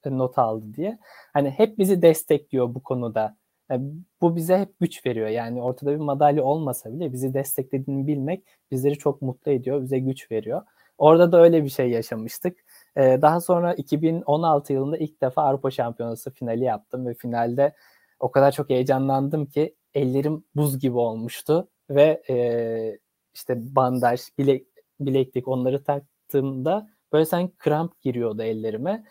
not 0.06 0.38
aldı 0.38 0.74
diye. 0.74 0.98
Hani 1.32 1.50
hep 1.50 1.78
bizi 1.78 2.02
destekliyor 2.02 2.74
bu 2.74 2.82
konuda. 2.82 3.36
Yani 3.70 3.92
bu 4.20 4.36
bize 4.36 4.58
hep 4.58 4.80
güç 4.80 5.06
veriyor. 5.06 5.28
Yani 5.28 5.62
ortada 5.62 5.90
bir 5.92 5.96
madalya 5.96 6.44
olmasa 6.44 6.92
bile 6.92 7.12
bizi 7.12 7.34
desteklediğini 7.34 8.06
bilmek 8.06 8.44
bizleri 8.70 8.98
çok 8.98 9.22
mutlu 9.22 9.52
ediyor, 9.52 9.82
bize 9.82 9.98
güç 9.98 10.30
veriyor. 10.30 10.62
Orada 10.98 11.32
da 11.32 11.42
öyle 11.42 11.64
bir 11.64 11.68
şey 11.68 11.90
yaşamıştık. 11.90 12.64
Ee, 12.98 13.18
daha 13.22 13.40
sonra 13.40 13.74
2016 13.74 14.72
yılında 14.72 14.96
ilk 14.96 15.20
defa 15.22 15.42
Avrupa 15.42 15.70
Şampiyonası 15.70 16.30
finali 16.30 16.64
yaptım 16.64 17.06
ve 17.06 17.14
finalde 17.14 17.74
o 18.20 18.30
kadar 18.30 18.52
çok 18.52 18.70
heyecanlandım 18.70 19.46
ki 19.46 19.74
ellerim 19.94 20.44
buz 20.56 20.78
gibi 20.78 20.96
olmuştu 20.98 21.68
ve 21.90 22.22
e, 22.30 22.98
işte 23.34 23.76
bandaj, 23.76 24.20
bilek, 24.38 24.66
bileklik 25.00 25.48
onları 25.48 25.84
taktığımda 25.84 26.88
böyle 27.12 27.24
sanki 27.24 27.56
kramp 27.58 28.00
giriyordu 28.02 28.42
ellerime. 28.42 29.04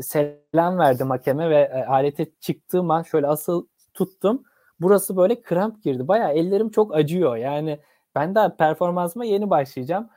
Selam 0.00 0.78
verdim 0.78 1.10
hakeme 1.10 1.50
ve 1.50 1.60
e, 1.60 1.84
alete 1.84 2.26
çıktığım 2.40 2.90
an 2.90 3.02
şöyle 3.02 3.26
asıl 3.26 3.66
tuttum. 3.94 4.44
Burası 4.80 5.16
böyle 5.16 5.42
kramp 5.42 5.82
girdi. 5.82 6.08
Baya 6.08 6.28
ellerim 6.32 6.70
çok 6.70 6.94
acıyor. 6.94 7.36
Yani 7.36 7.80
ben 8.14 8.34
daha 8.34 8.56
performansıma 8.56 9.24
yeni 9.24 9.50
başlayacağım. 9.50 10.08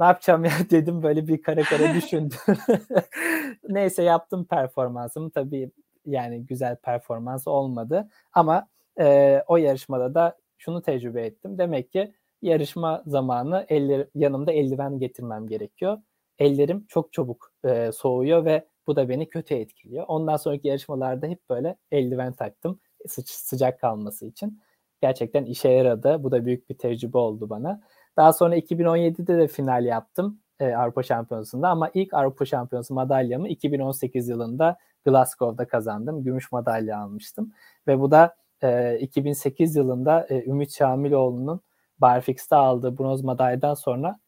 Ne 0.00 0.06
yapacağım 0.06 0.44
ya 0.44 0.50
dedim 0.70 1.02
böyle 1.02 1.28
bir 1.28 1.42
kare 1.42 1.62
kare 1.62 1.94
düşündüm. 1.94 2.38
Neyse 3.68 4.02
yaptım 4.02 4.44
performansımı. 4.44 5.30
Tabii 5.30 5.70
yani 6.06 6.46
güzel 6.46 6.76
performans 6.76 7.48
olmadı. 7.48 8.08
Ama 8.32 8.68
e, 9.00 9.38
o 9.46 9.56
yarışmada 9.56 10.14
da 10.14 10.36
şunu 10.58 10.82
tecrübe 10.82 11.26
ettim. 11.26 11.58
Demek 11.58 11.92
ki 11.92 12.12
yarışma 12.42 13.02
zamanı 13.06 13.66
eller, 13.68 14.06
yanımda 14.14 14.52
eldiven 14.52 14.98
getirmem 14.98 15.46
gerekiyor. 15.46 15.98
Ellerim 16.38 16.84
çok 16.88 17.12
çabuk 17.12 17.52
e, 17.64 17.92
soğuyor 17.92 18.44
ve 18.44 18.66
bu 18.86 18.96
da 18.96 19.08
beni 19.08 19.28
kötü 19.28 19.54
etkiliyor. 19.54 20.04
Ondan 20.08 20.36
sonraki 20.36 20.68
yarışmalarda 20.68 21.26
hep 21.26 21.50
böyle 21.50 21.76
eldiven 21.92 22.32
taktım 22.32 22.80
sı- 23.08 23.22
sıcak 23.26 23.80
kalması 23.80 24.26
için. 24.26 24.60
Gerçekten 25.02 25.44
işe 25.44 25.68
yaradı. 25.68 26.22
Bu 26.24 26.30
da 26.32 26.46
büyük 26.46 26.70
bir 26.70 26.78
tecrübe 26.78 27.18
oldu 27.18 27.50
bana. 27.50 27.80
Daha 28.16 28.32
sonra 28.32 28.56
2017'de 28.56 29.38
de 29.38 29.48
final 29.48 29.84
yaptım 29.84 30.40
e, 30.60 30.74
Avrupa 30.74 31.02
Şampiyonası'nda 31.02 31.68
ama 31.68 31.90
ilk 31.94 32.14
Avrupa 32.14 32.44
Şampiyonası 32.44 32.94
madalyamı 32.94 33.48
2018 33.48 34.28
yılında 34.28 34.76
Glasgow'da 35.04 35.68
kazandım. 35.68 36.24
Gümüş 36.24 36.52
madalya 36.52 36.98
almıştım. 36.98 37.52
Ve 37.86 38.00
bu 38.00 38.10
da 38.10 38.36
e, 38.62 38.98
2008 38.98 39.76
yılında 39.76 40.26
e, 40.30 40.44
Ümit 40.44 40.72
Şamiloğlu'nun 40.72 41.60
Barfix'te 41.98 42.56
aldığı 42.56 42.98
bronz 42.98 43.22
madalyadan 43.24 43.74
sonra 43.74 44.18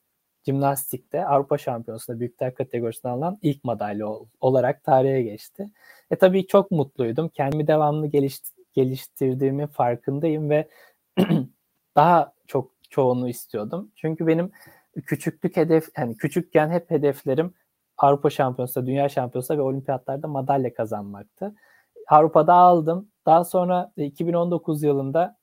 jimnastikte 0.47 1.27
Avrupa 1.27 1.59
Şampiyonası'nda 1.59 2.21
büyükler 2.21 2.55
kategorisinde 2.55 3.13
alınan 3.13 3.39
ilk 3.43 3.65
madalya 3.65 4.07
olarak 4.41 4.85
tarihe 4.85 5.23
geçti. 5.23 5.71
E 6.11 6.17
tabii 6.17 6.47
çok 6.47 6.71
mutluydum. 6.71 7.29
Kendimi 7.29 7.67
devamlı 7.67 8.07
geliş- 8.07 8.53
geliştirdiğimin 8.73 9.67
farkındayım 9.67 10.51
ve 10.51 10.69
daha 11.97 12.34
çoğunu 12.95 13.29
istiyordum. 13.29 13.93
Çünkü 13.97 14.27
benim 14.27 14.53
küçüklük 15.07 15.57
hedef 15.57 15.89
yani 15.99 16.17
küçükken 16.17 16.71
hep 16.71 16.91
hedeflerim 16.91 17.55
Avrupa 17.99 18.31
Şampiyonası, 18.31 18.87
Dünya 18.87 19.09
Şampiyonası 19.09 19.59
ve 19.59 19.63
Olimpiyatlarda 19.63 20.29
madalya 20.29 20.75
kazanmaktı. 20.75 21.55
Avrupa'da 22.09 22.55
aldım. 22.55 23.09
Daha 23.27 23.45
sonra 23.45 23.93
2019 23.97 24.83
yılında 24.83 25.37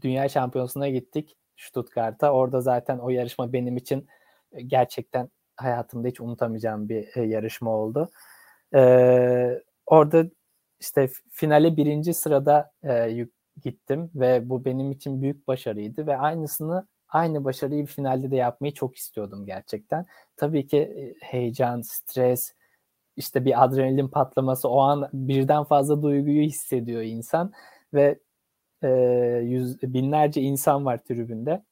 Dünya 0.00 0.28
Şampiyonası'na 0.28 0.88
gittik 0.88 1.36
Stuttgart'a. 1.56 2.32
Orada 2.32 2.60
zaten 2.60 2.98
o 2.98 3.10
yarışma 3.10 3.52
benim 3.52 3.76
için 3.76 4.06
gerçekten 4.66 5.28
hayatımda 5.56 6.08
hiç 6.08 6.20
unutamayacağım 6.20 6.88
bir 6.88 7.22
yarışma 7.22 7.70
oldu. 7.70 8.10
Ee, 8.74 9.62
orada 9.86 10.24
işte 10.80 11.08
finale 11.30 11.76
birinci 11.76 12.14
sırada 12.14 12.72
e, 12.82 13.26
gittim 13.62 14.10
ve 14.14 14.48
bu 14.48 14.64
benim 14.64 14.90
için 14.92 15.22
büyük 15.22 15.48
başarıydı 15.48 16.06
ve 16.06 16.18
aynısını 16.18 16.86
aynı 17.08 17.44
başarıyı 17.44 17.82
bir 17.82 17.92
finalde 17.92 18.30
de 18.30 18.36
yapmayı 18.36 18.74
çok 18.74 18.96
istiyordum 18.96 19.46
gerçekten. 19.46 20.06
Tabii 20.36 20.66
ki 20.66 21.14
heyecan, 21.20 21.80
stres, 21.80 22.54
işte 23.16 23.44
bir 23.44 23.64
adrenalin 23.64 24.08
patlaması 24.08 24.68
o 24.68 24.80
an 24.80 25.08
birden 25.12 25.64
fazla 25.64 26.02
duyguyu 26.02 26.42
hissediyor 26.42 27.02
insan 27.02 27.52
ve 27.94 28.18
e, 28.82 28.88
yüz, 29.44 29.82
binlerce 29.82 30.40
insan 30.40 30.84
var 30.84 30.98
tribünde. 30.98 31.62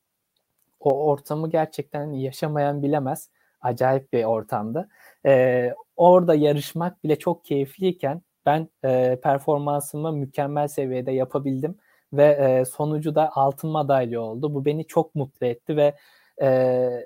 O 0.80 1.06
ortamı 1.06 1.50
gerçekten 1.50 2.12
yaşamayan 2.12 2.82
bilemez. 2.82 3.30
Acayip 3.60 4.12
bir 4.12 4.24
ortamdı. 4.24 4.88
E, 5.26 5.74
orada 5.96 6.34
yarışmak 6.34 7.04
bile 7.04 7.18
çok 7.18 7.44
keyifliyken 7.44 8.22
ben 8.46 8.68
e, 8.84 9.20
performansımı 9.22 10.12
mükemmel 10.12 10.68
seviyede 10.68 11.12
yapabildim 11.12 11.78
ve 12.12 12.24
e, 12.24 12.64
sonucu 12.64 13.14
da 13.14 13.30
altın 13.36 13.70
madalya 13.70 14.20
oldu. 14.20 14.54
Bu 14.54 14.64
beni 14.64 14.86
çok 14.86 15.14
mutlu 15.14 15.46
etti 15.46 15.76
ve 15.76 15.96
e, 16.42 16.48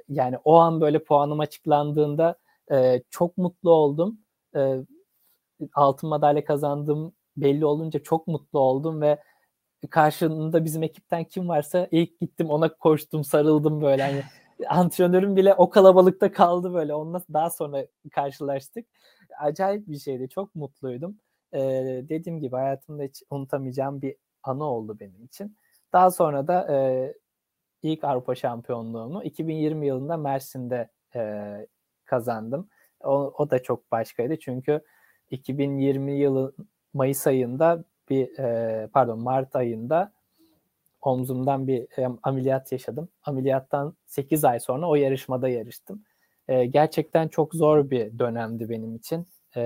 yani 0.08 0.38
o 0.44 0.54
an 0.54 0.80
böyle 0.80 1.04
puanım 1.04 1.40
açıklandığında 1.40 2.38
e, 2.72 3.02
çok 3.10 3.38
mutlu 3.38 3.70
oldum. 3.70 4.18
E, 4.56 4.76
altın 5.74 6.08
madalya 6.08 6.44
kazandım 6.44 7.12
belli 7.36 7.66
olunca 7.66 8.02
çok 8.02 8.26
mutlu 8.26 8.58
oldum 8.58 9.00
ve 9.00 9.18
karşında 9.90 10.64
bizim 10.64 10.82
ekipten 10.82 11.24
kim 11.24 11.48
varsa 11.48 11.88
ilk 11.90 12.20
gittim 12.20 12.50
ona 12.50 12.74
koştum 12.74 13.24
sarıldım 13.24 13.80
böyle 13.82 14.02
hani 14.02 14.22
antrenörüm 14.68 15.36
bile 15.36 15.54
o 15.54 15.70
kalabalıkta 15.70 16.32
kaldı 16.32 16.74
böyle 16.74 16.94
onunla 16.94 17.22
daha 17.32 17.50
sonra 17.50 17.86
karşılaştık 18.12 18.86
acayip 19.40 19.88
bir 19.88 19.98
şeydi 19.98 20.28
çok 20.28 20.54
mutluydum 20.54 21.16
ee, 21.54 22.04
dediğim 22.08 22.40
gibi 22.40 22.56
hayatımda 22.56 23.02
hiç 23.02 23.22
unutamayacağım 23.30 24.02
bir 24.02 24.16
anı 24.42 24.64
oldu 24.64 24.96
benim 25.00 25.24
için 25.24 25.56
daha 25.92 26.10
sonra 26.10 26.48
da 26.48 26.74
e, 26.74 27.14
ilk 27.82 28.04
Avrupa 28.04 28.34
şampiyonluğumu 28.34 29.24
2020 29.24 29.86
yılında 29.86 30.16
Mersin'de 30.16 30.90
e, 31.14 31.42
kazandım 32.04 32.68
o, 33.00 33.34
o 33.38 33.50
da 33.50 33.62
çok 33.62 33.92
başkaydı 33.92 34.38
çünkü 34.38 34.80
2020 35.30 36.18
yılı 36.18 36.54
Mayıs 36.94 37.26
ayında 37.26 37.84
bir 38.10 38.38
e, 38.38 38.88
pardon 38.92 39.22
Mart 39.22 39.56
ayında 39.56 40.12
omzumdan 41.02 41.66
bir 41.66 41.98
e, 41.98 42.08
ameliyat 42.22 42.72
yaşadım. 42.72 43.08
Ameliyattan 43.22 43.96
8 44.06 44.44
ay 44.44 44.60
sonra 44.60 44.88
o 44.88 44.94
yarışmada 44.94 45.48
yarıştım. 45.48 46.04
E, 46.48 46.66
gerçekten 46.66 47.28
çok 47.28 47.54
zor 47.54 47.90
bir 47.90 48.18
dönemdi 48.18 48.68
benim 48.68 48.96
için. 48.96 49.26
E, 49.56 49.60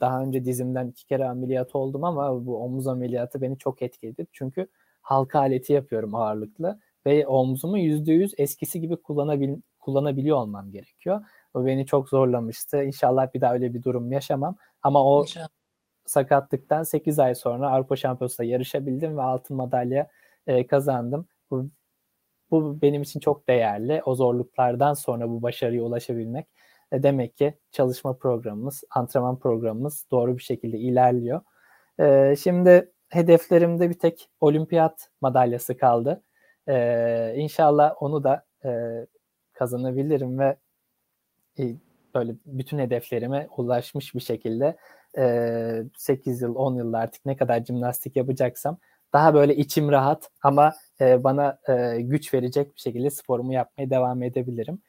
daha 0.00 0.22
önce 0.22 0.44
dizimden 0.44 0.88
iki 0.88 1.06
kere 1.06 1.28
ameliyat 1.28 1.74
oldum 1.74 2.04
ama 2.04 2.46
bu 2.46 2.56
omuz 2.64 2.86
ameliyatı 2.86 3.40
beni 3.40 3.58
çok 3.58 3.82
etkiledi. 3.82 4.26
Çünkü 4.32 4.68
halka 5.02 5.38
aleti 5.38 5.72
yapıyorum 5.72 6.14
ağırlıklı 6.14 6.80
ve 7.06 7.26
omzumu 7.26 7.78
%100 7.78 8.34
eskisi 8.38 8.80
gibi 8.80 8.96
kullanabil 8.96 9.56
kullanabiliyor 9.78 10.36
olmam 10.36 10.70
gerekiyor. 10.70 11.20
O 11.54 11.66
beni 11.66 11.86
çok 11.86 12.08
zorlamıştı. 12.08 12.82
İnşallah 12.82 13.34
bir 13.34 13.40
daha 13.40 13.54
öyle 13.54 13.74
bir 13.74 13.82
durum 13.82 14.12
yaşamam. 14.12 14.56
Ama 14.82 15.04
o 15.04 15.22
İnşallah 15.22 15.48
sakatlıktan 16.06 16.82
8 16.82 17.18
ay 17.18 17.34
sonra 17.34 17.70
Avrupa 17.70 17.96
Şampiyonası'nda 17.96 18.46
yarışabildim 18.46 19.16
ve 19.16 19.22
altın 19.22 19.56
madalya 19.56 20.08
e, 20.46 20.66
kazandım. 20.66 21.26
Bu, 21.50 21.70
bu 22.50 22.82
benim 22.82 23.02
için 23.02 23.20
çok 23.20 23.48
değerli. 23.48 24.02
O 24.04 24.14
zorluklardan 24.14 24.94
sonra 24.94 25.28
bu 25.30 25.42
başarıya 25.42 25.82
ulaşabilmek 25.82 26.46
e, 26.92 27.02
demek 27.02 27.36
ki 27.36 27.54
çalışma 27.72 28.16
programımız, 28.16 28.84
antrenman 28.90 29.38
programımız 29.38 30.06
doğru 30.10 30.38
bir 30.38 30.42
şekilde 30.42 30.78
ilerliyor. 30.78 31.40
E, 32.00 32.36
şimdi 32.36 32.92
hedeflerimde 33.08 33.90
bir 33.90 33.98
tek 33.98 34.30
olimpiyat 34.40 35.08
madalyası 35.20 35.76
kaldı. 35.76 36.22
E, 36.68 37.34
inşallah 37.36 37.94
onu 38.00 38.24
da 38.24 38.44
e, 38.64 38.70
kazanabilirim 39.52 40.38
ve 40.38 40.56
böyle 42.14 42.34
bütün 42.46 42.78
hedeflerime 42.78 43.48
ulaşmış 43.56 44.14
bir 44.14 44.20
şekilde 44.20 44.76
e, 45.18 45.82
8 45.96 46.42
yıl 46.42 46.54
10 46.54 46.74
yıl 46.74 46.92
artık 46.92 47.26
ne 47.26 47.36
kadar 47.36 47.64
jimnastik 47.64 48.16
yapacaksam 48.16 48.78
daha 49.12 49.34
böyle 49.34 49.56
içim 49.56 49.90
rahat 49.90 50.30
ama 50.42 50.74
bana 51.00 51.58
güç 51.98 52.34
verecek 52.34 52.74
bir 52.74 52.80
şekilde 52.80 53.10
sporumu 53.10 53.52
yapmaya 53.52 53.90
devam 53.90 54.22
edebilirim. 54.22 54.82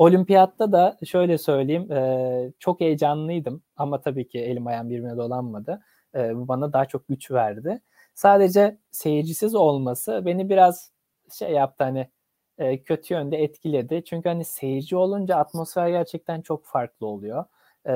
Olimpiyatta 0.00 0.72
da 0.72 0.98
şöyle 1.04 1.38
söyleyeyim 1.38 1.92
e, 1.92 2.52
çok 2.58 2.80
heyecanlıydım 2.80 3.62
ama 3.76 4.00
tabii 4.00 4.28
ki 4.28 4.38
elim 4.38 4.66
ayağım 4.66 4.90
birbirine 4.90 5.16
dolanmadı. 5.16 5.80
E, 6.14 6.36
bu 6.36 6.48
bana 6.48 6.72
daha 6.72 6.84
çok 6.84 7.08
güç 7.08 7.30
verdi. 7.30 7.80
Sadece 8.14 8.78
seyircisiz 8.90 9.54
olması 9.54 10.22
beni 10.26 10.48
biraz 10.48 10.92
şey 11.38 11.50
yaptı 11.52 11.84
hani 11.84 12.10
e, 12.58 12.82
kötü 12.82 13.14
yönde 13.14 13.36
etkiledi. 13.36 14.02
Çünkü 14.06 14.28
hani 14.28 14.44
seyirci 14.44 14.96
olunca 14.96 15.36
atmosfer 15.36 15.88
gerçekten 15.88 16.42
çok 16.42 16.66
farklı 16.66 17.06
oluyor. 17.06 17.44
E, 17.88 17.94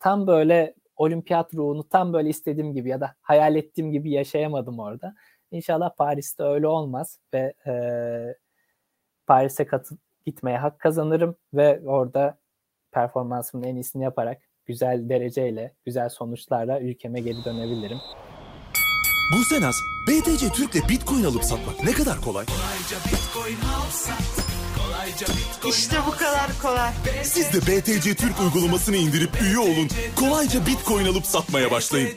tam 0.00 0.26
böyle 0.26 0.74
olimpiyat 0.96 1.54
ruhunu 1.54 1.88
tam 1.88 2.12
böyle 2.12 2.28
istediğim 2.28 2.74
gibi 2.74 2.88
ya 2.88 3.00
da 3.00 3.14
hayal 3.22 3.56
ettiğim 3.56 3.92
gibi 3.92 4.10
yaşayamadım 4.10 4.78
orada. 4.78 5.14
İnşallah 5.50 5.96
Paris'te 5.96 6.42
öyle 6.42 6.66
olmaz 6.66 7.18
ve 7.34 7.54
e, 7.66 7.72
Paris'e 9.26 9.66
katı 9.66 9.96
gitmeye 10.24 10.58
hak 10.58 10.80
kazanırım 10.80 11.36
ve 11.54 11.80
orada 11.86 12.38
performansımın 12.92 13.64
en 13.64 13.74
iyisini 13.74 14.04
yaparak 14.04 14.42
güzel 14.66 15.08
dereceyle, 15.08 15.74
güzel 15.84 16.08
sonuçlarla 16.08 16.80
ülkeme 16.80 17.20
geri 17.20 17.44
dönebilirim. 17.44 17.98
Buse 19.32 19.60
Naz, 19.60 19.74
BTC 20.08 20.48
Türk'le 20.48 20.88
Bitcoin 20.88 21.24
alıp 21.24 21.44
satmak 21.44 21.84
ne 21.84 21.92
kadar 21.92 22.20
kolay? 22.20 22.46
İşte 25.68 25.96
bu 26.06 26.10
kadar 26.10 26.50
kolay. 26.62 26.90
Siz 27.22 27.52
de 27.52 27.58
BTC 27.60 28.14
Türk 28.14 28.40
uygulamasını 28.40 28.96
indirip 28.96 29.42
üye 29.42 29.58
olun. 29.58 29.88
Kolayca 30.16 30.66
Bitcoin 30.66 31.06
alıp 31.06 31.26
satmaya 31.26 31.70
başlayın. 31.70 32.10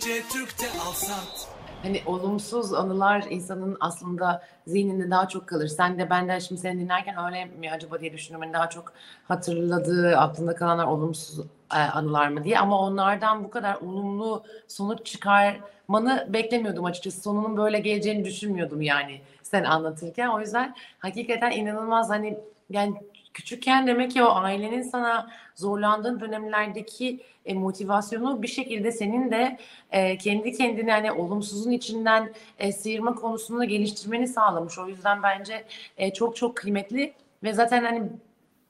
Hani 1.84 2.02
olumsuz 2.06 2.74
anılar 2.74 3.26
insanın 3.30 3.78
aslında 3.80 4.44
zihninde 4.68 5.12
daha 5.12 5.28
çok 5.28 5.48
kalır. 5.48 5.68
Sen 5.68 6.00
de 6.00 6.10
ben 6.10 6.28
de 6.28 6.40
şimdi 6.40 6.62
seni 6.62 6.80
dinlerken 6.80 7.26
öyle 7.26 7.46
mi 7.46 7.72
acaba 7.72 8.00
diye 8.00 8.14
düşünüyorum. 8.14 8.46
Hani 8.46 8.54
daha 8.54 8.70
çok 8.70 8.94
hatırladığı, 9.28 10.18
aklında 10.18 10.56
kalanlar 10.56 10.86
olumsuz 10.86 11.40
e, 11.74 11.78
anılar 11.78 12.28
mı 12.28 12.44
diye. 12.44 12.60
Ama 12.60 12.80
onlardan 12.80 13.44
bu 13.44 13.50
kadar 13.50 13.76
olumlu 13.76 14.44
sonuç 14.68 15.06
çıkarmanı 15.06 16.28
beklemiyordum 16.34 16.86
açıkçası. 16.86 17.22
Sonunun 17.22 17.58
böyle 17.58 17.80
geleceğini 17.80 18.26
düşünmüyordum 18.26 18.82
yani 18.82 19.22
sen 19.44 19.64
anlatırken. 19.64 20.28
O 20.28 20.40
yüzden 20.40 20.76
hakikaten 21.00 21.52
inanılmaz 21.52 22.10
hani 22.10 22.38
yani 22.70 22.96
küçükken 23.36 23.88
demek 23.88 24.12
ki 24.12 24.24
o 24.24 24.30
ailenin 24.30 24.82
sana 24.82 25.30
zorlandığın 25.56 26.20
dönemlerdeki 26.20 27.20
e, 27.46 27.54
motivasyonu 27.54 28.42
bir 28.42 28.48
şekilde 28.48 28.92
senin 28.92 29.32
de 29.32 29.58
e, 29.92 30.18
kendi 30.18 30.52
kendine 30.52 30.92
hani 30.92 31.12
olumsuzun 31.12 31.72
içinden 31.72 32.34
e, 32.60 32.72
sıyırma 32.72 33.16
konusunda 33.16 33.66
geliştirmeni 33.66 34.28
sağlamış. 34.28 34.80
O 34.80 34.88
yüzden 34.88 35.24
bence 35.24 35.66
e, 35.98 36.14
çok 36.14 36.36
çok 36.36 36.56
kıymetli 36.56 37.14
ve 37.44 37.54
zaten 37.54 37.84
hani 37.84 38.04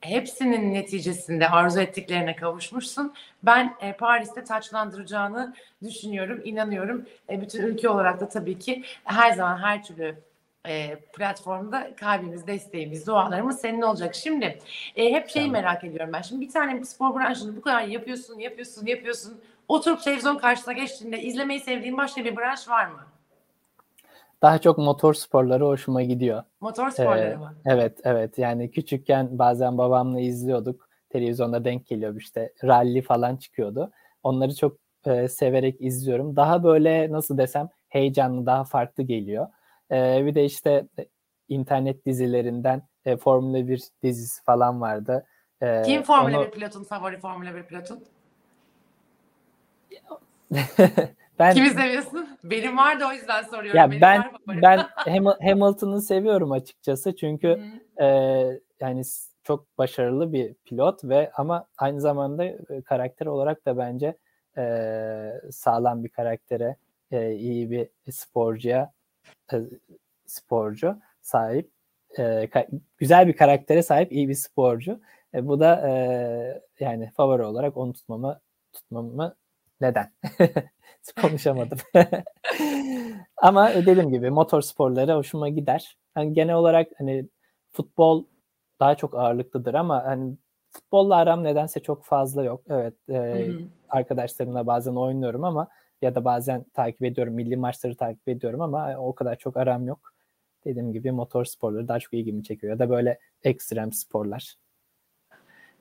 hepsinin 0.01 0.73
neticesinde 0.73 1.49
arzu 1.49 1.80
ettiklerine 1.80 2.36
kavuşmuşsun. 2.36 3.13
Ben 3.43 3.75
e, 3.82 3.93
Paris'te 3.93 4.43
taçlandıracağını 4.43 5.56
düşünüyorum, 5.84 6.41
inanıyorum. 6.43 7.06
E, 7.30 7.41
bütün 7.41 7.63
ülke 7.63 7.89
olarak 7.89 8.19
da 8.19 8.30
tabii 8.30 8.60
ki 8.60 8.84
her 9.04 9.32
zaman 9.32 9.58
her 9.58 9.84
türlü 9.84 10.15
e, 10.67 10.95
platformda 10.95 11.95
kalbimiz, 11.95 12.47
desteğimiz, 12.47 13.08
dualarımız 13.08 13.62
senin 13.62 13.82
olacak. 13.82 14.15
Şimdi 14.15 14.60
e, 14.95 15.12
hep 15.13 15.30
şeyi 15.30 15.43
Tamam. 15.43 15.51
merak 15.51 15.84
ediyorum 15.84 16.13
ben. 16.13 16.21
Şimdi 16.21 16.41
bir 16.41 16.51
tane 16.51 16.86
spor 16.86 17.15
branşını 17.19 17.56
bu 17.56 17.62
kadar 17.62 17.82
yapıyorsun, 17.82 18.39
yapıyorsun, 18.39 18.86
yapıyorsun. 18.86 19.41
Oturup 19.67 20.04
televizyon 20.04 20.38
karşısına 20.38 20.73
geçtiğinde 20.73 21.21
izlemeyi 21.21 21.60
sevdiğin 21.60 21.97
başka 21.97 22.25
bir 22.25 22.38
branş 22.38 22.69
var 22.69 22.86
mı? 22.86 22.99
Daha 24.41 24.58
çok 24.60 24.78
motor 24.78 25.13
sporları 25.13 25.65
hoşuma 25.65 26.01
gidiyor. 26.04 26.43
Motor 26.62 26.89
sporları 26.89 27.32
Ee, 27.34 27.36
mı? 27.36 27.54
evet 27.65 27.99
evet 28.04 28.38
yani 28.38 28.71
küçükken 28.71 29.39
bazen 29.39 29.78
babamla 29.78 30.19
izliyorduk. 30.19 30.89
Televizyonda 31.10 31.65
denk 31.65 31.88
geliyor 31.88 32.15
işte 32.15 32.54
rally 32.63 33.01
falan 33.01 33.36
çıkıyordu. 33.36 33.91
Onları 34.23 34.56
çok 34.56 34.78
e, 35.06 35.28
severek 35.28 35.82
izliyorum. 35.82 36.36
Daha 36.36 36.63
böyle 36.63 37.12
nasıl 37.12 37.38
desem 37.38 37.69
heyecanlı 37.89 38.45
daha 38.45 38.63
farklı 38.63 39.04
geliyor. 39.04 39.47
E, 39.91 40.25
bir 40.25 40.35
de 40.35 40.45
işte 40.45 40.87
e, 40.99 41.05
internet 41.49 42.05
dizilerinden 42.05 42.81
e, 43.05 43.17
Formula 43.17 43.67
1 43.67 43.83
dizisi 44.03 44.43
falan 44.43 44.81
vardı. 44.81 45.25
E, 45.61 45.81
Kim 45.85 46.03
Formula 46.03 46.37
onu- 46.39 46.45
1 46.47 46.51
pilotun, 46.51 46.83
favori 46.83 47.17
Formula 47.19 47.55
1 47.55 47.63
pilotun? 47.63 48.03
ben 51.39 51.53
Kimi 51.53 51.69
seviyorsun? 51.69 52.37
Benim 52.43 52.77
var 52.77 52.99
da 52.99 53.07
o 53.07 53.11
yüzden 53.11 53.43
soruyorum. 53.43 53.77
ya 53.77 53.91
Benim 53.91 54.01
ben 54.01 54.23
ben 54.47 54.79
Ham- 54.79 55.49
Hamilton'ı 55.49 56.01
seviyorum 56.01 56.51
açıkçası 56.51 57.15
çünkü 57.15 57.59
e, 58.01 58.05
yani 58.79 59.01
çok 59.43 59.77
başarılı 59.77 60.33
bir 60.33 60.53
pilot 60.53 61.03
ve 61.03 61.31
ama 61.35 61.67
aynı 61.77 62.01
zamanda 62.01 62.45
e, 62.45 62.81
karakter 62.85 63.25
olarak 63.25 63.65
da 63.65 63.77
bence 63.77 64.17
e, 64.57 65.41
sağlam 65.51 66.03
bir 66.03 66.09
karaktere, 66.09 66.75
e, 67.11 67.31
iyi 67.31 67.71
bir 67.71 68.11
sporcuya 68.11 68.91
e, 69.53 69.57
sporcu 70.25 70.97
sahip, 71.21 71.71
e, 72.19 72.49
güzel 72.97 73.27
bir 73.27 73.33
karaktere 73.33 73.83
sahip 73.83 74.11
iyi 74.11 74.29
bir 74.29 74.33
sporcu. 74.33 74.99
E, 75.33 75.47
bu 75.47 75.59
da 75.59 75.89
e, 75.89 76.61
yani 76.79 77.11
favori 77.17 77.43
olarak 77.43 77.77
onu 77.77 77.93
tutmamı 77.93 78.39
tutmamı 78.73 79.35
neden? 79.81 80.11
Konuşamadım. 81.21 81.77
Ama 83.38 83.73
dediğim 83.73 84.09
gibi 84.11 84.29
motor 84.29 84.61
sporları 84.61 85.13
hoşuma 85.13 85.49
gider. 85.49 85.97
Hani 86.13 86.33
genel 86.33 86.55
olarak 86.55 86.88
hani 86.97 87.29
futbol 87.71 88.25
daha 88.79 88.95
çok 88.95 89.15
ağırlıklıdır 89.15 89.73
ama 89.73 90.03
hani 90.05 90.38
futbolla 90.69 91.15
aram 91.15 91.43
nedense 91.43 91.79
çok 91.79 92.05
fazla 92.05 92.43
yok. 92.43 92.61
Evet, 92.69 92.93
e, 93.09 93.47
arkadaşlarımla 93.89 94.67
bazen 94.67 94.95
oynuyorum 94.95 95.43
ama 95.43 95.67
ya 96.01 96.15
da 96.15 96.25
bazen 96.25 96.63
takip 96.73 97.03
ediyorum, 97.03 97.34
milli 97.34 97.58
maçları 97.58 97.95
takip 97.95 98.29
ediyorum 98.29 98.62
ama 98.62 98.95
o 98.97 99.15
kadar 99.15 99.36
çok 99.36 99.58
aram 99.58 99.88
yok. 99.88 100.13
Dediğim 100.65 100.93
gibi 100.93 101.12
motor 101.12 101.45
sporları 101.45 101.88
daha 101.88 101.99
çok 101.99 102.13
ilgimi 102.13 102.43
çekiyor 102.43 102.73
ya 102.73 102.79
da 102.79 102.89
böyle 102.89 103.19
ekstrem 103.43 103.93
sporlar. 103.93 104.55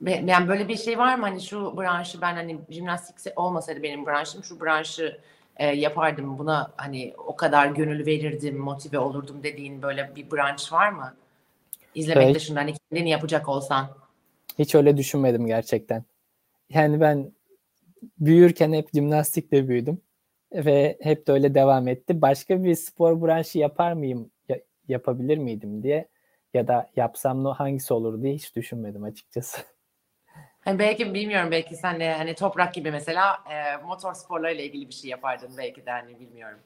Yani 0.01 0.47
böyle 0.47 0.67
bir 0.67 0.77
şey 0.77 0.97
var 0.97 1.15
mı 1.15 1.21
hani 1.21 1.41
şu 1.41 1.77
branşı 1.77 2.21
ben 2.21 2.35
hani 2.35 2.59
jimnastik 2.69 3.39
olmasaydı 3.39 3.83
benim 3.83 4.05
branşım 4.05 4.43
şu 4.43 4.61
branşı 4.61 5.19
e, 5.57 5.67
yapardım 5.67 6.37
buna 6.37 6.71
hani 6.77 7.13
o 7.17 7.35
kadar 7.35 7.67
gönül 7.67 8.05
verirdim 8.05 8.57
motive 8.57 8.99
olurdum 8.99 9.43
dediğin 9.43 9.81
böyle 9.81 10.15
bir 10.15 10.31
branş 10.31 10.71
var 10.71 10.89
mı? 10.89 11.15
İzlemek 11.95 12.25
Evet. 12.25 12.35
dışında 12.35 12.59
hani 12.59 12.73
kendini 12.91 13.09
yapacak 13.09 13.49
olsan. 13.49 13.89
Hiç 14.59 14.75
öyle 14.75 14.97
düşünmedim 14.97 15.47
gerçekten. 15.47 16.03
Yani 16.69 17.01
ben 17.01 17.31
büyürken 18.19 18.73
hep 18.73 18.89
jimnastikle 18.93 19.67
büyüdüm 19.67 20.01
ve 20.53 20.97
hep 21.01 21.27
de 21.27 21.31
öyle 21.31 21.55
devam 21.55 21.87
etti. 21.87 22.21
Başka 22.21 22.63
bir 22.63 22.75
spor 22.75 23.21
branşı 23.21 23.59
yapar 23.59 23.93
mıyım, 23.93 24.31
ya- 24.49 24.61
yapabilir 24.87 25.37
miydim 25.37 25.83
diye 25.83 26.07
ya 26.53 26.67
da 26.67 26.89
yapsam 26.95 27.43
ne 27.43 27.49
hangisi 27.49 27.93
olur 27.93 28.21
diye 28.21 28.33
hiç 28.33 28.55
düşünmedim 28.55 29.03
açıkçası. 29.03 29.61
Hani 30.65 30.79
belki 30.79 31.13
bilmiyorum 31.13 31.51
belki 31.51 31.75
sen 31.75 31.99
de 31.99 32.13
hani 32.13 32.35
toprak 32.35 32.73
gibi 32.73 32.91
mesela 32.91 33.37
e, 33.51 33.85
motor 33.85 34.13
sporlarıyla 34.13 34.63
ilgili 34.63 34.87
bir 34.89 34.93
şey 34.93 35.11
yapardın 35.11 35.49
belki 35.57 35.85
de 35.85 35.91
hani 35.91 36.19
bilmiyorum. 36.19 36.59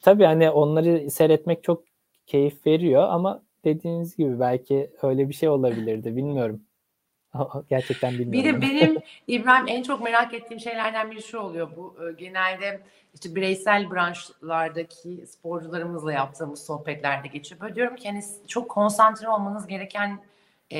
Tabii 0.00 0.24
hani 0.24 0.50
onları 0.50 1.10
seyretmek 1.10 1.62
çok 1.64 1.84
keyif 2.26 2.66
veriyor 2.66 3.02
ama 3.08 3.42
dediğiniz 3.64 4.16
gibi 4.16 4.40
belki 4.40 4.90
öyle 5.02 5.28
bir 5.28 5.34
şey 5.34 5.48
olabilirdi 5.48 6.16
bilmiyorum. 6.16 6.62
Gerçekten 7.70 8.12
Bir 8.14 8.18
bilmiyorum. 8.18 8.62
de 8.62 8.66
benim 8.66 8.98
İbrahim 9.26 9.68
en 9.68 9.82
çok 9.82 10.02
merak 10.02 10.34
ettiğim 10.34 10.60
şeylerden 10.60 11.10
biri 11.10 11.22
şu 11.22 11.38
oluyor. 11.38 11.68
Bu 11.76 11.96
e, 12.08 12.12
genelde 12.12 12.80
işte 13.14 13.34
bireysel 13.34 13.90
branşlardaki 13.90 15.26
sporcularımızla 15.26 16.12
yaptığımız 16.12 16.66
sohbetlerde 16.66 17.28
geçiyor. 17.28 17.60
Böyle 17.60 17.74
diyorum 17.74 17.96
ki 17.96 18.08
hani 18.08 18.22
çok 18.46 18.68
konsantre 18.68 19.28
olmanız 19.28 19.66
gereken 19.66 20.18
e, 20.72 20.78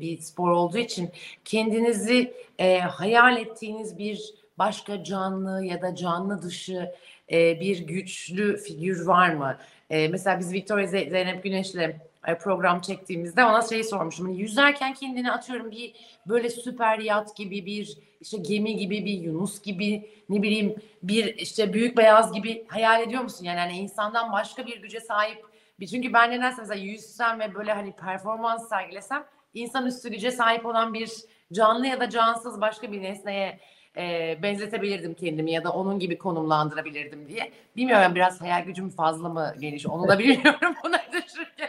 bir 0.00 0.18
spor 0.18 0.50
olduğu 0.50 0.78
için 0.78 1.10
kendinizi 1.44 2.34
e, 2.58 2.78
hayal 2.78 3.36
ettiğiniz 3.36 3.98
bir 3.98 4.34
başka 4.58 5.04
canlı 5.04 5.64
ya 5.64 5.82
da 5.82 5.94
canlı 5.94 6.42
dışı 6.42 6.92
e, 7.32 7.60
bir 7.60 7.78
güçlü 7.78 8.56
figür 8.56 9.06
var 9.06 9.34
mı? 9.34 9.58
E, 9.90 10.08
mesela 10.08 10.38
biz 10.38 10.52
Victoria 10.52 10.84
Ze- 10.84 11.10
Zeynep 11.10 11.42
Güneş'le 11.42 11.96
program 12.22 12.80
çektiğimizde 12.80 13.44
ona 13.44 13.62
şeyi 13.62 13.84
sormuşum. 13.84 14.26
Hani 14.26 14.40
yüzerken 14.40 14.94
kendini 14.94 15.32
atıyorum 15.32 15.70
bir 15.70 15.94
böyle 16.26 16.50
süper 16.50 16.98
yat 16.98 17.36
gibi 17.36 17.66
bir 17.66 17.98
işte 18.20 18.38
gemi 18.38 18.76
gibi 18.76 19.04
bir 19.04 19.20
Yunus 19.20 19.62
gibi 19.62 20.10
ne 20.28 20.42
bileyim 20.42 20.76
bir 21.02 21.34
işte 21.34 21.72
büyük 21.72 21.96
beyaz 21.96 22.32
gibi 22.32 22.66
hayal 22.68 23.02
ediyor 23.02 23.22
musun? 23.22 23.44
Yani 23.44 23.58
hani 23.58 23.72
insandan 23.72 24.32
başka 24.32 24.66
bir 24.66 24.82
güce 24.82 25.00
sahip 25.00 25.44
bir 25.80 25.86
çünkü 25.86 26.12
ben 26.12 26.30
nedense 26.30 26.60
mesela 26.60 26.80
yüzsem 26.80 27.40
ve 27.40 27.54
böyle 27.54 27.72
hani 27.72 27.92
performans 27.92 28.68
sergilesem 28.68 29.24
insanüstü 29.54 30.10
güce 30.10 30.30
sahip 30.30 30.66
olan 30.66 30.94
bir 30.94 31.10
canlı 31.52 31.86
ya 31.86 32.00
da 32.00 32.10
cansız 32.10 32.60
başka 32.60 32.92
bir 32.92 33.02
nesneye 33.02 33.60
e, 33.96 34.38
benzetebilirdim 34.42 35.14
kendimi 35.14 35.52
ya 35.52 35.64
da 35.64 35.72
onun 35.72 35.98
gibi 35.98 36.18
konumlandırabilirdim 36.18 37.28
diye. 37.28 37.52
Bilmiyorum 37.76 38.14
biraz 38.14 38.40
hayal 38.40 38.64
gücüm 38.64 38.90
fazla 38.90 39.28
mı 39.28 39.54
geniş 39.60 39.86
onu 39.86 40.08
da 40.08 40.18
bilmiyorum 40.18 40.74
buna 40.84 40.98
düşünürken. 41.12 41.68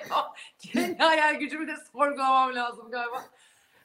Kendi 0.60 0.98
hayal 0.98 1.36
gücümü 1.36 1.68
de 1.68 1.76
sorgulamam 1.92 2.56
lazım 2.56 2.92
galiba. 2.92 3.24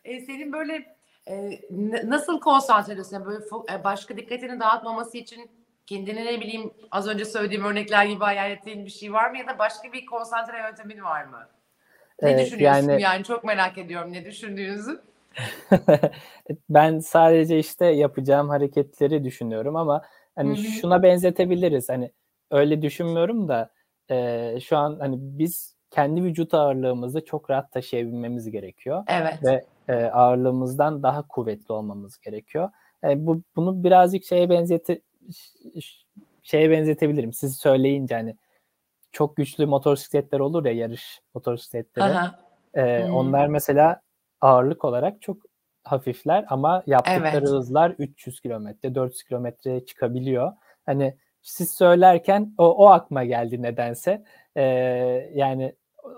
E, 0.04 0.20
senin 0.20 0.52
böyle 0.52 0.96
e, 1.28 1.60
nasıl 2.04 2.40
konsantre 2.40 2.92
ediyorsun? 2.92 3.24
Böyle 3.26 3.44
e, 3.72 3.84
başka 3.84 4.16
dikkatini 4.16 4.60
dağıtmaması 4.60 5.18
için 5.18 5.50
kendine 5.86 6.24
ne 6.24 6.40
bileyim 6.40 6.70
az 6.90 7.08
önce 7.08 7.24
söylediğim 7.24 7.64
örnekler 7.64 8.04
gibi 8.04 8.24
hayal 8.24 8.50
ettiğin 8.50 8.86
bir 8.86 8.90
şey 8.90 9.12
var 9.12 9.30
mı 9.30 9.38
ya 9.38 9.46
da 9.46 9.58
başka 9.58 9.92
bir 9.92 10.06
konsantre 10.06 10.58
yöntemin 10.58 11.04
var 11.04 11.24
mı? 11.24 11.48
Ne 12.22 12.30
evet, 12.30 12.46
düşünüyorsun 12.46 12.88
yani, 12.88 13.02
yani 13.02 13.24
çok 13.24 13.44
merak 13.44 13.78
ediyorum 13.78 14.12
ne 14.12 14.24
düşündüğünüzü. 14.24 15.02
ben 16.68 16.98
sadece 16.98 17.58
işte 17.58 17.86
yapacağım 17.86 18.48
hareketleri 18.48 19.24
düşünüyorum 19.24 19.76
ama 19.76 20.02
hani 20.36 20.48
Hı-hı. 20.48 20.66
şuna 20.66 21.02
benzetebiliriz. 21.02 21.88
Hani 21.88 22.12
öyle 22.50 22.82
düşünmüyorum 22.82 23.48
da 23.48 23.70
e, 24.10 24.60
şu 24.60 24.76
an 24.76 24.96
hani 25.00 25.16
biz 25.20 25.76
kendi 25.90 26.22
vücut 26.22 26.54
ağırlığımızı 26.54 27.24
çok 27.24 27.50
rahat 27.50 27.72
taşıyabilmemiz 27.72 28.50
gerekiyor. 28.50 29.04
Evet. 29.08 29.44
Ve 29.44 29.64
e, 29.88 30.04
ağırlığımızdan 30.04 31.02
daha 31.02 31.28
kuvvetli 31.28 31.72
olmamız 31.72 32.18
gerekiyor. 32.18 32.70
E, 33.04 33.26
bu 33.26 33.42
bunu 33.56 33.84
birazcık 33.84 34.24
şeye 34.24 34.50
benzeti 34.50 35.02
şeye 36.42 36.70
benzetebilirim. 36.70 37.32
Siz 37.32 37.56
söyleyince 37.56 38.14
hani 38.14 38.36
çok 39.12 39.36
güçlü 39.36 39.66
motosikletler 39.66 40.40
olur 40.40 40.64
ya 40.64 40.72
yarış 40.72 41.20
motosikletleri. 41.34 42.16
E, 42.74 43.06
hmm. 43.06 43.14
Onlar 43.14 43.46
mesela 43.46 44.00
ağırlık 44.40 44.84
olarak 44.84 45.22
çok 45.22 45.36
hafifler 45.84 46.44
ama 46.48 46.82
yaptıkları 46.86 47.36
evet. 47.36 47.48
hızlar 47.48 47.94
300 47.98 48.40
kilometre, 48.40 48.94
400 48.94 49.22
kilometreye 49.22 49.84
çıkabiliyor. 49.84 50.52
Hani 50.86 51.16
siz 51.42 51.70
söylerken 51.70 52.54
o, 52.58 52.74
o 52.74 52.86
akma 52.86 53.24
geldi 53.24 53.62
nedense. 53.62 54.24
Ee, 54.56 54.62
yani 55.34 55.74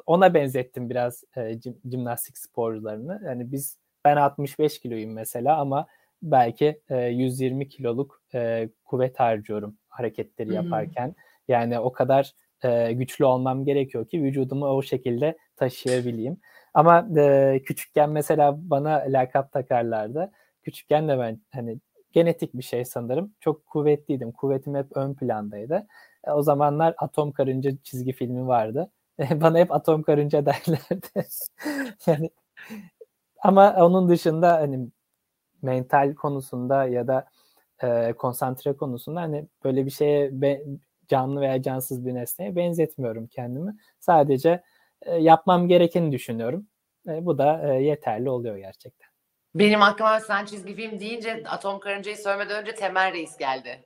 ona 0.07 0.35
benzettim 0.35 0.91
biraz 0.91 1.25
e, 1.37 1.61
jimnastik 1.91 2.39
sporcularını. 2.39 3.23
Yani 3.25 3.53
biz 3.53 3.79
ben 4.05 4.17
65 4.17 4.81
kiloyum 4.81 5.13
mesela 5.13 5.59
ama 5.59 5.87
belki 6.23 6.81
e, 6.89 6.97
120 6.97 7.69
kiloluk 7.69 8.23
e, 8.35 8.69
kuvvet 8.85 9.21
harcıyorum 9.21 9.77
hareketleri 9.89 10.55
yaparken. 10.55 11.07
Hı-hı. 11.07 11.15
Yani 11.49 11.79
o 11.79 11.93
kadar 11.93 12.33
e, 12.65 12.93
güçlü 12.93 13.25
olmam 13.25 13.65
gerekiyor 13.65 14.09
ki 14.09 14.23
vücudumu 14.23 14.67
o 14.67 14.83
şekilde 14.83 15.39
taşıyabileyim. 15.57 16.41
Ama 16.75 17.09
e, 17.19 17.61
küçükken 17.65 18.11
mesela 18.11 18.55
bana 18.71 19.05
lakap 19.09 19.53
takarlardı. 19.53 20.33
Küçükken 20.63 21.09
de 21.09 21.19
ben 21.19 21.41
hani 21.51 21.79
genetik 22.13 22.55
bir 22.55 22.63
şey 22.63 22.85
sanırım. 22.85 23.35
Çok 23.41 23.67
kuvvetliydim. 23.67 24.33
Kuvvetim 24.33 24.75
hep 24.75 24.97
ön 24.97 25.15
plandaydı. 25.15 25.87
E, 26.25 26.31
o 26.31 26.43
zamanlar 26.43 26.95
Atom 26.99 27.33
Karınca 27.33 27.71
çizgi 27.83 28.13
filmi 28.13 28.47
vardı. 28.47 28.91
E, 29.21 29.41
bana 29.41 29.59
hep 29.59 29.73
Atom 29.73 30.03
Karınca 30.03 30.47
derlerdi. 30.47 31.07
yani 32.07 32.31
ama 33.43 33.77
onun 33.87 34.09
dışında 34.09 34.53
hani 34.53 34.89
mental 35.63 36.15
konusunda 36.15 36.85
ya 36.85 37.07
da 37.09 37.27
e, 37.83 38.13
konsantre 38.13 38.77
konusunda 38.77 39.21
hani 39.21 39.47
böyle 39.65 39.87
bir 39.87 39.91
şeye 39.91 40.41
be, 40.43 40.63
canlı 41.11 41.41
veya 41.41 41.63
cansız 41.63 42.07
bir 42.07 42.15
nesneye 42.15 42.57
benzetmiyorum 42.57 43.27
kendimi. 43.27 43.77
Sadece 43.99 44.63
e, 45.03 45.17
yapmam 45.17 45.69
gerekeni 45.69 46.13
düşünüyorum. 46.13 46.67
E, 47.09 47.27
bu 47.27 47.39
da 47.39 47.75
e, 47.75 47.83
yeterli 47.83 48.31
oluyor 48.31 48.57
gerçekten. 48.57 49.09
Benim 49.55 49.83
aklıma 49.83 50.21
sen 50.21 50.45
çizgi 50.45 50.75
film 50.75 51.01
deyince 51.01 51.43
Atom 51.49 51.81
Karınca'yı 51.81 52.17
söylemeden 52.17 52.63
önce 52.63 52.75
Temel 52.75 53.13
Reis 53.13 53.37
geldi. 53.37 53.85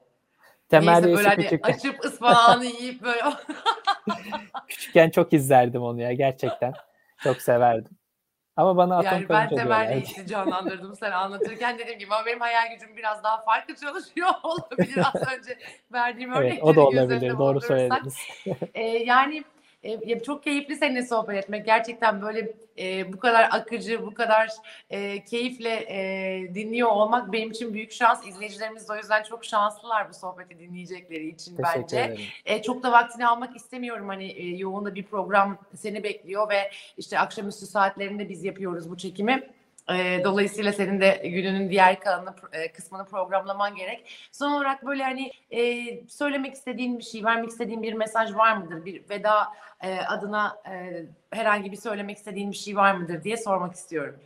Temel 0.69 1.05
Reis'i 1.05 1.17
böyle 1.17 1.29
hani 1.29 1.61
açıp 1.63 2.05
ıspanağını 2.05 2.65
yiyip 2.65 3.03
böyle. 3.03 3.23
Küçükken 4.69 5.11
çok 5.11 5.33
izlerdim 5.33 5.83
onu 5.83 6.01
ya 6.01 6.13
gerçekten. 6.13 6.75
Çok 7.23 7.43
severdim. 7.43 7.97
Ama 8.57 8.77
bana 8.77 8.99
atom 8.99 9.13
yani 9.13 9.29
ben 9.29 9.49
Temel 9.49 9.89
Reis'i 9.89 10.27
canlandırdım 10.27 10.97
sen 10.97 11.11
anlatırken. 11.11 11.79
Dediğim 11.79 11.99
gibi 11.99 12.15
ama 12.15 12.27
benim 12.27 12.41
hayal 12.41 12.71
gücüm 12.71 12.97
biraz 12.97 13.25
daha 13.25 13.43
farklı 13.45 13.75
çalışıyor 13.75 14.29
olabilir. 14.43 15.05
Az 15.15 15.39
önce 15.39 15.59
verdiğim 15.93 16.33
örnekleri 16.33 16.55
evet, 16.55 16.65
o 16.65 16.75
da 16.75 16.87
olabilir 16.87 17.39
doğru 17.39 17.61
söylediniz. 17.61 18.17
ee, 18.75 18.83
yani 18.83 19.45
e, 19.85 20.21
çok 20.21 20.43
keyifli 20.43 20.77
seninle 20.77 21.03
sohbet 21.03 21.37
etmek. 21.37 21.67
Gerçekten 21.67 22.23
böyle 22.23 22.53
e, 22.79 23.13
bu 23.13 23.19
kadar 23.19 23.49
akıcı, 23.53 24.07
bu 24.07 24.15
kadar 24.15 24.49
e, 24.91 25.25
keyifle 25.25 25.71
e, 25.71 26.55
dinliyor 26.55 26.89
olmak 26.89 27.33
benim 27.33 27.51
için 27.51 27.75
büyük 27.75 27.93
şans. 27.93 28.27
İzleyicilerimiz 28.27 28.89
de 28.89 28.93
o 28.93 28.97
yüzden 28.97 29.23
çok 29.23 29.45
şanslılar 29.45 30.09
bu 30.09 30.15
sohbeti 30.15 30.59
dinleyecekleri 30.59 31.29
için 31.29 31.57
Teşekkür 31.57 31.83
bence. 31.83 32.17
E, 32.45 32.63
çok 32.63 32.83
da 32.83 32.93
vaktini 32.93 33.27
almak 33.27 33.57
istemiyorum. 33.57 34.09
Hani 34.09 34.25
e, 34.25 34.57
yoğun 34.57 34.85
da 34.85 34.95
bir 34.95 35.05
program 35.05 35.59
seni 35.75 36.03
bekliyor 36.03 36.51
ve 36.51 36.71
işte 36.97 37.19
akşamüstü 37.19 37.67
saatlerinde 37.67 38.29
biz 38.29 38.45
yapıyoruz 38.45 38.91
bu 38.91 38.97
çekimi. 38.97 39.49
E, 39.91 40.25
dolayısıyla 40.25 40.73
senin 40.73 41.01
de 41.01 41.21
gününün 41.25 41.71
diğer 41.71 42.01
kalanını 42.01 42.35
e, 42.53 42.73
kısmını 42.73 43.05
programlaman 43.05 43.77
gerek. 43.77 44.29
Son 44.33 44.53
olarak 44.53 44.87
böyle 44.87 45.03
hani 45.03 45.31
e, 45.51 45.87
söylemek 46.09 46.55
istediğin 46.55 46.99
bir 46.99 47.05
şey, 47.05 47.25
vermek 47.25 47.51
istediğin 47.51 47.83
bir 47.83 47.93
mesaj 47.93 48.35
var 48.35 48.57
mıdır? 48.57 48.85
Bir 48.85 49.09
veda 49.11 49.49
e, 49.81 49.99
adına 49.99 50.57
e, 50.71 51.05
herhangi 51.31 51.73
bir 51.73 51.77
söylemek 51.77 52.17
istediğin 52.17 52.51
bir 52.51 52.57
şey 52.57 52.77
var 52.77 52.95
mıdır 52.95 53.23
diye 53.23 53.37
sormak 53.37 53.75
istiyorum. 53.75 54.21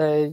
E, 0.00 0.28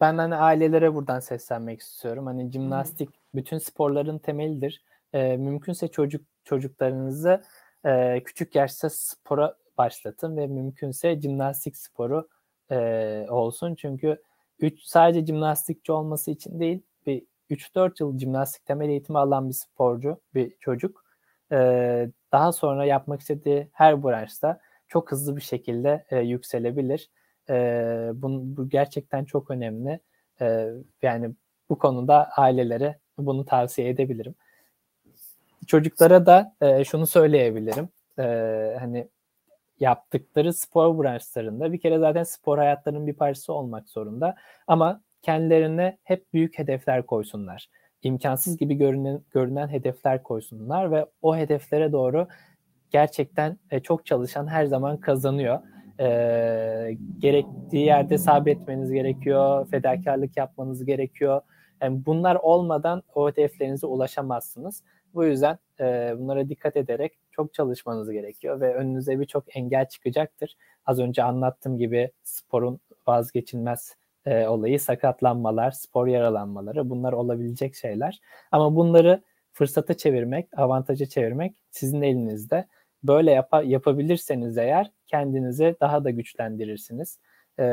ben 0.00 0.18
hani 0.18 0.34
ailelere 0.34 0.94
buradan 0.94 1.20
seslenmek 1.20 1.80
istiyorum. 1.80 2.26
Hani 2.26 2.52
jimnastik 2.52 3.08
hmm. 3.08 3.40
bütün 3.40 3.58
sporların 3.58 4.18
temelidir. 4.18 4.84
E, 5.12 5.36
mümkünse 5.36 5.88
çocuk 5.88 6.22
çocuklarınızı 6.44 7.42
e, 7.84 8.22
küçük 8.24 8.54
yaşta 8.54 8.90
spora 8.90 9.54
başlatın 9.78 10.36
ve 10.36 10.46
mümkünse 10.46 11.20
jimnastik 11.20 11.76
sporu 11.76 12.28
e, 12.70 13.26
olsun. 13.30 13.74
Çünkü 13.74 14.22
üç, 14.58 14.82
sadece 14.82 15.26
jimnastikçi 15.26 15.92
olması 15.92 16.30
için 16.30 16.60
değil, 16.60 16.82
bir 17.06 17.22
3-4 17.50 17.92
yıl 18.00 18.18
jimnastik 18.18 18.66
temel 18.66 18.88
eğitimi 18.88 19.18
alan 19.18 19.48
bir 19.48 19.54
sporcu, 19.54 20.20
bir 20.34 20.52
çocuk 20.60 21.04
e, 21.52 21.56
daha 22.32 22.52
sonra 22.52 22.84
yapmak 22.84 23.20
istediği 23.20 23.68
her 23.72 24.04
branşta 24.04 24.60
çok 24.88 25.12
hızlı 25.12 25.36
bir 25.36 25.40
şekilde 25.40 26.04
e, 26.10 26.18
yükselebilir. 26.18 27.10
E, 27.50 27.54
bu, 28.14 28.28
bu 28.56 28.68
gerçekten 28.68 29.24
çok 29.24 29.50
önemli. 29.50 30.00
E, 30.40 30.68
yani 31.02 31.30
bu 31.70 31.78
konuda 31.78 32.28
ailelere 32.36 32.98
bunu 33.18 33.44
tavsiye 33.44 33.88
edebilirim. 33.88 34.34
Çocuklara 35.66 36.26
da 36.26 36.56
e, 36.60 36.84
şunu 36.84 37.06
söyleyebilirim. 37.06 37.88
E, 38.18 38.22
hani 38.80 39.08
yaptıkları 39.80 40.52
spor 40.52 41.02
branşlarında 41.02 41.72
bir 41.72 41.80
kere 41.80 41.98
zaten 41.98 42.22
spor 42.22 42.58
hayatlarının 42.58 43.06
bir 43.06 43.14
parçası 43.14 43.52
olmak 43.52 43.88
zorunda. 43.88 44.34
Ama 44.66 45.00
kendilerine 45.22 45.98
hep 46.04 46.32
büyük 46.32 46.58
hedefler 46.58 47.06
koysunlar. 47.06 47.68
İmkansız 48.02 48.56
gibi 48.56 48.74
görünen, 48.74 49.20
görünen 49.30 49.68
hedefler 49.68 50.22
koysunlar 50.22 50.90
ve 50.90 51.06
o 51.22 51.36
hedeflere 51.36 51.92
doğru 51.92 52.28
gerçekten 52.90 53.58
e, 53.70 53.80
çok 53.80 54.06
çalışan 54.06 54.46
her 54.46 54.64
zaman 54.64 54.96
kazanıyor. 54.96 55.58
E, 56.00 56.96
gerektiği 57.18 57.86
yerde 57.86 58.18
sabretmeniz 58.18 58.92
gerekiyor, 58.92 59.68
fedakarlık 59.70 60.36
yapmanız 60.36 60.84
gerekiyor. 60.84 61.40
Yani 61.82 62.06
bunlar 62.06 62.34
olmadan 62.34 63.02
o 63.14 63.28
hedeflerinize 63.28 63.86
ulaşamazsınız. 63.86 64.82
Bu 65.14 65.24
yüzden 65.24 65.58
e, 65.80 66.14
bunlara 66.18 66.48
dikkat 66.48 66.76
ederek 66.76 67.12
çok 67.40 67.54
çalışmanız 67.54 68.10
gerekiyor 68.10 68.60
ve 68.60 68.74
önünüze 68.74 69.20
birçok 69.20 69.56
engel 69.56 69.88
çıkacaktır. 69.88 70.56
Az 70.86 70.98
önce 70.98 71.22
anlattığım 71.22 71.78
gibi 71.78 72.10
sporun 72.22 72.80
vazgeçilmez 73.06 73.96
e, 74.26 74.46
olayı 74.46 74.80
sakatlanmalar, 74.80 75.70
spor 75.70 76.06
yaralanmaları 76.06 76.90
bunlar 76.90 77.12
olabilecek 77.12 77.74
şeyler. 77.74 78.20
Ama 78.52 78.76
bunları 78.76 79.22
fırsata 79.52 79.96
çevirmek, 79.96 80.48
avantaja 80.58 81.06
çevirmek 81.06 81.54
sizin 81.70 82.02
elinizde. 82.02 82.66
Böyle 83.02 83.30
yap 83.30 83.50
yapabilirseniz 83.64 84.58
eğer 84.58 84.90
kendinizi 85.06 85.76
daha 85.80 86.04
da 86.04 86.10
güçlendirirsiniz. 86.10 87.18
E, 87.58 87.64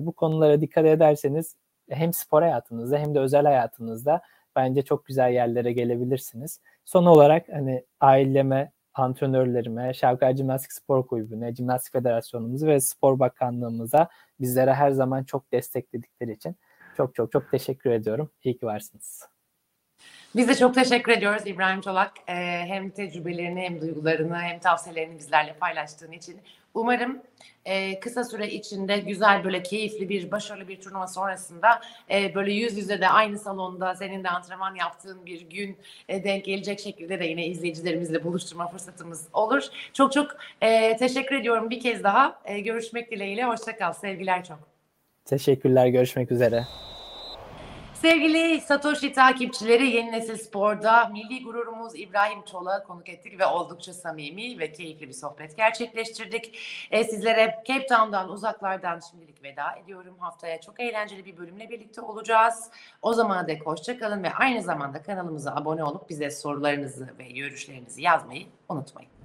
bu 0.00 0.12
konulara 0.12 0.60
dikkat 0.60 0.86
ederseniz 0.86 1.56
hem 1.90 2.12
spor 2.12 2.42
hayatınızda 2.42 2.98
hem 2.98 3.14
de 3.14 3.20
özel 3.20 3.44
hayatınızda 3.44 4.22
bence 4.56 4.82
çok 4.82 5.06
güzel 5.06 5.32
yerlere 5.32 5.72
gelebilirsiniz. 5.72 6.60
Son 6.84 7.06
olarak 7.06 7.48
hani 7.52 7.84
aileme, 8.00 8.72
antrenörlerime, 8.98 9.94
Şavkar 9.94 10.32
Cimnastik 10.32 10.72
Spor 10.72 11.06
Kulübü'ne, 11.06 11.54
Cimnastik 11.54 11.92
Federasyonumuza 11.92 12.66
ve 12.66 12.80
Spor 12.80 13.18
Bakanlığımıza 13.18 14.08
bizlere 14.40 14.74
her 14.74 14.90
zaman 14.90 15.24
çok 15.24 15.52
destekledikleri 15.52 16.32
için 16.32 16.56
çok 16.96 17.14
çok 17.14 17.32
çok 17.32 17.50
teşekkür 17.50 17.90
ediyorum. 17.90 18.30
İyi 18.44 18.58
ki 18.58 18.66
varsınız. 18.66 19.28
Biz 20.36 20.48
de 20.48 20.54
çok 20.54 20.74
teşekkür 20.74 21.12
ediyoruz 21.12 21.42
İbrahim 21.46 21.80
Çolak. 21.80 22.12
Ee, 22.28 22.34
hem 22.66 22.90
tecrübelerini 22.90 23.60
hem 23.60 23.80
duygularını 23.80 24.38
hem 24.38 24.58
tavsiyelerini 24.58 25.18
bizlerle 25.18 25.54
paylaştığın 25.54 26.12
için. 26.12 26.40
Umarım 26.74 27.22
e, 27.64 28.00
kısa 28.00 28.24
süre 28.24 28.50
içinde 28.50 28.98
güzel 28.98 29.44
böyle 29.44 29.62
keyifli 29.62 30.08
bir 30.08 30.30
başarılı 30.30 30.68
bir 30.68 30.80
turnuva 30.80 31.06
sonrasında 31.06 31.80
e, 32.10 32.34
böyle 32.34 32.52
yüz 32.52 32.78
yüze 32.78 33.00
de 33.00 33.08
aynı 33.08 33.38
salonda 33.38 33.94
senin 33.94 34.24
de 34.24 34.28
antrenman 34.28 34.74
yaptığın 34.74 35.26
bir 35.26 35.40
gün 35.40 35.76
e, 36.08 36.24
denk 36.24 36.44
gelecek 36.44 36.80
şekilde 36.80 37.20
de 37.20 37.24
yine 37.24 37.46
izleyicilerimizle 37.46 38.24
buluşturma 38.24 38.68
fırsatımız 38.68 39.28
olur. 39.32 39.62
Çok 39.92 40.12
çok 40.12 40.36
e, 40.60 40.96
teşekkür 40.96 41.36
ediyorum 41.36 41.70
bir 41.70 41.80
kez 41.80 42.04
daha. 42.04 42.40
E, 42.44 42.60
görüşmek 42.60 43.10
dileğiyle. 43.10 43.44
Hoşçakal. 43.44 43.92
Sevgiler 43.92 44.44
çok. 44.44 44.58
Teşekkürler. 45.24 45.86
Görüşmek 45.86 46.32
üzere. 46.32 46.64
Sevgili 48.02 48.60
Satoshi 48.60 49.12
takipçileri 49.12 49.90
Yeni 49.90 50.12
Nesil 50.12 50.36
Spor'da 50.36 51.08
milli 51.08 51.42
gururumuz 51.42 51.92
İbrahim 51.94 52.42
Çolak'ı 52.42 52.86
konuk 52.86 53.08
ettik 53.08 53.40
ve 53.40 53.46
oldukça 53.46 53.94
samimi 53.94 54.58
ve 54.58 54.72
keyifli 54.72 55.08
bir 55.08 55.12
sohbet 55.12 55.56
gerçekleştirdik. 55.56 56.58
E, 56.90 57.04
sizlere 57.04 57.62
Cape 57.68 57.86
Town'dan 57.86 58.28
uzaklardan 58.28 59.00
şimdilik 59.10 59.42
veda 59.42 59.76
ediyorum. 59.84 60.16
Haftaya 60.18 60.60
çok 60.60 60.80
eğlenceli 60.80 61.24
bir 61.24 61.36
bölümle 61.36 61.70
birlikte 61.70 62.00
olacağız. 62.00 62.70
O 63.02 63.12
zamana 63.12 63.48
dek 63.48 63.66
hoşçakalın 63.66 64.22
ve 64.22 64.32
aynı 64.32 64.62
zamanda 64.62 65.02
kanalımıza 65.02 65.54
abone 65.54 65.84
olup 65.84 66.08
bize 66.08 66.30
sorularınızı 66.30 67.08
ve 67.18 67.24
görüşlerinizi 67.24 68.02
yazmayı 68.02 68.46
unutmayın. 68.68 69.17